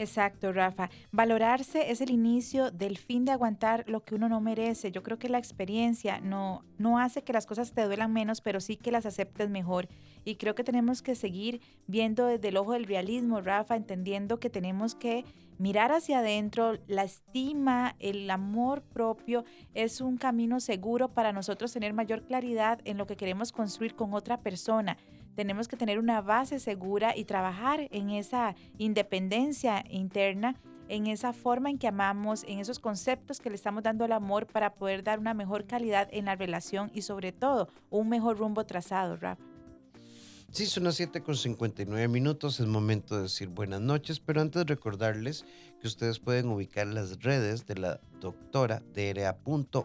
Exacto, 0.01 0.51
Rafa. 0.51 0.89
Valorarse 1.11 1.91
es 1.91 2.01
el 2.01 2.09
inicio 2.09 2.71
del 2.71 2.97
fin 2.97 3.23
de 3.23 3.33
aguantar 3.33 3.83
lo 3.87 4.03
que 4.03 4.15
uno 4.15 4.29
no 4.29 4.41
merece. 4.41 4.91
Yo 4.91 5.03
creo 5.03 5.19
que 5.19 5.29
la 5.29 5.37
experiencia 5.37 6.19
no, 6.19 6.65
no 6.79 6.97
hace 6.97 7.23
que 7.23 7.33
las 7.33 7.45
cosas 7.45 7.73
te 7.73 7.85
duelan 7.85 8.11
menos, 8.11 8.41
pero 8.41 8.59
sí 8.61 8.77
que 8.77 8.91
las 8.91 9.05
aceptes 9.05 9.51
mejor. 9.51 9.89
Y 10.23 10.35
creo 10.35 10.55
que 10.55 10.63
tenemos 10.63 11.01
que 11.01 11.15
seguir 11.15 11.61
viendo 11.87 12.25
desde 12.25 12.49
el 12.49 12.57
ojo 12.57 12.73
del 12.73 12.85
realismo, 12.85 13.41
Rafa, 13.41 13.75
entendiendo 13.75 14.39
que 14.39 14.49
tenemos 14.49 14.95
que 14.95 15.25
mirar 15.57 15.91
hacia 15.91 16.19
adentro. 16.19 16.77
La 16.87 17.03
estima, 17.03 17.95
el 17.99 18.29
amor 18.29 18.81
propio 18.81 19.45
es 19.73 20.01
un 20.01 20.17
camino 20.17 20.59
seguro 20.59 21.09
para 21.09 21.33
nosotros 21.33 21.73
tener 21.73 21.93
mayor 21.93 22.23
claridad 22.23 22.79
en 22.85 22.97
lo 22.97 23.07
que 23.07 23.17
queremos 23.17 23.51
construir 23.51 23.95
con 23.95 24.13
otra 24.13 24.41
persona 24.41 24.97
tenemos 25.35 25.67
que 25.67 25.77
tener 25.77 25.99
una 25.99 26.21
base 26.21 26.59
segura 26.59 27.15
y 27.15 27.25
trabajar 27.25 27.87
en 27.91 28.09
esa 28.09 28.55
independencia 28.77 29.83
interna, 29.89 30.55
en 30.89 31.07
esa 31.07 31.33
forma 31.33 31.69
en 31.69 31.77
que 31.77 31.87
amamos, 31.87 32.43
en 32.47 32.59
esos 32.59 32.79
conceptos 32.79 33.39
que 33.39 33.49
le 33.49 33.55
estamos 33.55 33.83
dando 33.83 34.03
al 34.05 34.11
amor 34.11 34.45
para 34.45 34.73
poder 34.73 35.03
dar 35.03 35.19
una 35.19 35.33
mejor 35.33 35.65
calidad 35.65 36.09
en 36.11 36.25
la 36.25 36.35
relación 36.35 36.91
y 36.93 37.03
sobre 37.03 37.31
todo 37.31 37.69
un 37.89 38.09
mejor 38.09 38.37
rumbo 38.37 38.65
trazado, 38.65 39.15
Rafa. 39.15 39.50
Sí, 40.51 40.65
son 40.65 40.83
las 40.83 40.95
7 40.95 41.23
con 41.23 41.37
59 41.37 42.09
minutos, 42.09 42.59
es 42.59 42.67
momento 42.67 43.15
de 43.15 43.21
decir 43.23 43.47
buenas 43.47 43.79
noches, 43.79 44.19
pero 44.19 44.41
antes 44.41 44.65
recordarles 44.65 45.45
que 45.79 45.87
ustedes 45.87 46.19
pueden 46.19 46.49
ubicar 46.49 46.87
las 46.87 47.23
redes 47.23 47.65
de 47.65 47.75
la 47.75 48.01
doctora 48.19 48.83
DRA. 48.93 49.37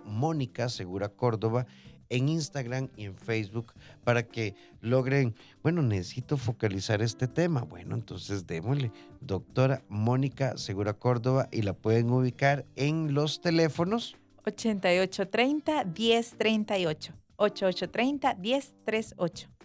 Mónica 0.04 0.68
Segura 0.68 1.08
Córdoba 1.08 1.68
en 2.08 2.28
Instagram 2.28 2.88
y 2.96 3.04
en 3.04 3.16
Facebook 3.16 3.74
para 4.02 4.24
que 4.24 4.56
logren, 4.80 5.36
bueno, 5.62 5.82
necesito 5.82 6.36
focalizar 6.36 7.00
este 7.00 7.28
tema. 7.28 7.62
Bueno, 7.62 7.94
entonces 7.94 8.48
démosle, 8.48 8.90
doctora 9.20 9.84
Mónica 9.88 10.56
Segura 10.56 10.94
Córdoba 10.94 11.48
y 11.52 11.62
la 11.62 11.74
pueden 11.74 12.10
ubicar 12.10 12.66
en 12.74 13.14
los 13.14 13.40
teléfonos 13.40 14.16
8830-1038. 14.44 17.12
8830-1038. 17.38 19.55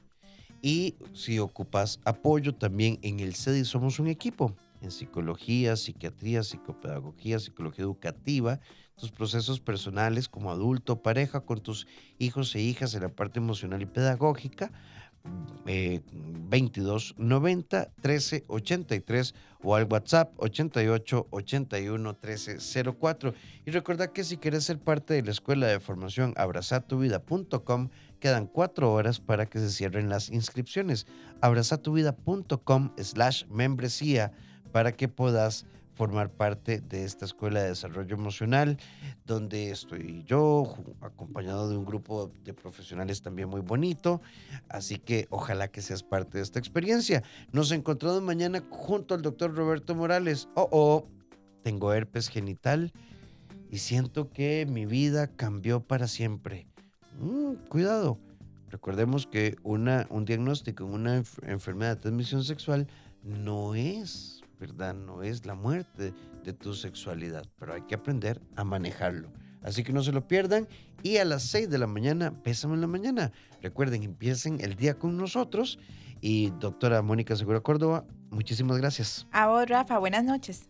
Y 0.61 0.95
si 1.13 1.39
ocupas 1.39 1.99
apoyo 2.05 2.53
también 2.53 2.99
en 3.01 3.19
el 3.19 3.35
CEDI, 3.35 3.65
somos 3.65 3.99
un 3.99 4.07
equipo 4.07 4.55
en 4.81 4.91
psicología, 4.91 5.75
psiquiatría, 5.75 6.43
psicopedagogía, 6.43 7.39
psicología 7.39 7.83
educativa, 7.83 8.59
tus 8.95 9.11
procesos 9.11 9.59
personales 9.59 10.29
como 10.29 10.51
adulto, 10.51 11.01
pareja, 11.01 11.41
con 11.41 11.61
tus 11.61 11.87
hijos 12.19 12.53
e 12.55 12.61
hijas 12.61 12.93
en 12.93 13.01
la 13.01 13.09
parte 13.09 13.39
emocional 13.39 13.81
y 13.81 13.85
pedagógica. 13.85 14.71
Eh, 15.67 16.01
22 16.11 17.13
90 17.19 17.91
13 18.01 18.43
83 18.47 19.35
o 19.61 19.75
al 19.75 19.85
WhatsApp 19.85 20.33
88 20.37 21.27
81 21.29 22.15
13 22.15 22.57
04. 22.99 23.33
Y 23.65 23.71
recordad 23.71 24.11
que 24.11 24.23
si 24.23 24.37
quieres 24.37 24.63
ser 24.63 24.79
parte 24.79 25.13
de 25.13 25.21
la 25.21 25.31
escuela 25.31 25.67
de 25.67 25.79
formación 25.79 26.33
abrazatuvida.com, 26.37 27.89
quedan 28.21 28.47
cuatro 28.47 28.93
horas 28.93 29.19
para 29.19 29.45
que 29.47 29.59
se 29.59 29.69
cierren 29.69 30.07
las 30.07 30.29
inscripciones. 30.29 31.07
abrazatuvida.com 31.41 32.91
slash 32.97 33.45
membresía 33.49 34.31
para 34.71 34.93
que 34.93 35.09
puedas 35.09 35.65
formar 35.95 36.31
parte 36.31 36.79
de 36.81 37.03
esta 37.03 37.25
escuela 37.25 37.61
de 37.61 37.69
desarrollo 37.69 38.15
emocional, 38.15 38.77
donde 39.25 39.71
estoy 39.71 40.23
yo, 40.25 40.73
acompañado 41.01 41.69
de 41.69 41.77
un 41.77 41.83
grupo 41.83 42.31
de 42.43 42.53
profesionales 42.53 43.21
también 43.21 43.49
muy 43.49 43.61
bonito. 43.61 44.21
Así 44.69 44.97
que 44.97 45.27
ojalá 45.29 45.67
que 45.67 45.81
seas 45.81 46.01
parte 46.03 46.37
de 46.37 46.43
esta 46.43 46.59
experiencia. 46.59 47.23
Nos 47.51 47.71
encontramos 47.71 48.21
mañana 48.21 48.63
junto 48.69 49.13
al 49.15 49.21
doctor 49.21 49.53
Roberto 49.53 49.93
Morales. 49.93 50.47
Oh, 50.55 50.69
oh, 50.71 51.07
tengo 51.63 51.93
herpes 51.93 52.29
genital 52.29 52.93
y 53.69 53.79
siento 53.79 54.29
que 54.31 54.65
mi 54.69 54.85
vida 54.85 55.27
cambió 55.27 55.81
para 55.81 56.07
siempre. 56.07 56.70
Mm, 57.19 57.53
cuidado. 57.69 58.17
Recordemos 58.69 59.27
que 59.27 59.55
una, 59.63 60.07
un 60.09 60.25
diagnóstico 60.25 60.85
en 60.85 60.93
una 60.93 61.19
enf- 61.19 61.43
enfermedad 61.47 61.95
de 61.97 62.01
transmisión 62.03 62.43
sexual 62.43 62.87
no 63.23 63.75
es, 63.75 64.41
¿verdad? 64.59 64.93
No 64.95 65.23
es 65.23 65.45
la 65.45 65.55
muerte 65.55 66.13
de 66.43 66.53
tu 66.53 66.73
sexualidad, 66.73 67.45
pero 67.59 67.73
hay 67.73 67.81
que 67.81 67.95
aprender 67.95 68.41
a 68.55 68.63
manejarlo. 68.63 69.29
Así 69.61 69.83
que 69.83 69.93
no 69.93 70.01
se 70.01 70.11
lo 70.11 70.27
pierdan. 70.27 70.67
Y 71.03 71.17
a 71.17 71.25
las 71.25 71.43
6 71.43 71.69
de 71.69 71.77
la 71.77 71.85
mañana, 71.87 72.31
Pésame 72.43 72.75
en 72.75 72.81
la 72.81 72.87
mañana. 72.87 73.31
Recuerden, 73.61 74.03
empiecen 74.03 74.59
el 74.61 74.75
día 74.75 74.95
con 74.97 75.17
nosotros. 75.17 75.77
Y 76.21 76.51
doctora 76.59 77.01
Mónica 77.01 77.35
Segura 77.35 77.59
Córdoba, 77.61 78.05
muchísimas 78.29 78.77
gracias. 78.77 79.27
A 79.31 79.65
Rafa, 79.65 79.97
buenas 79.99 80.23
noches. 80.23 80.67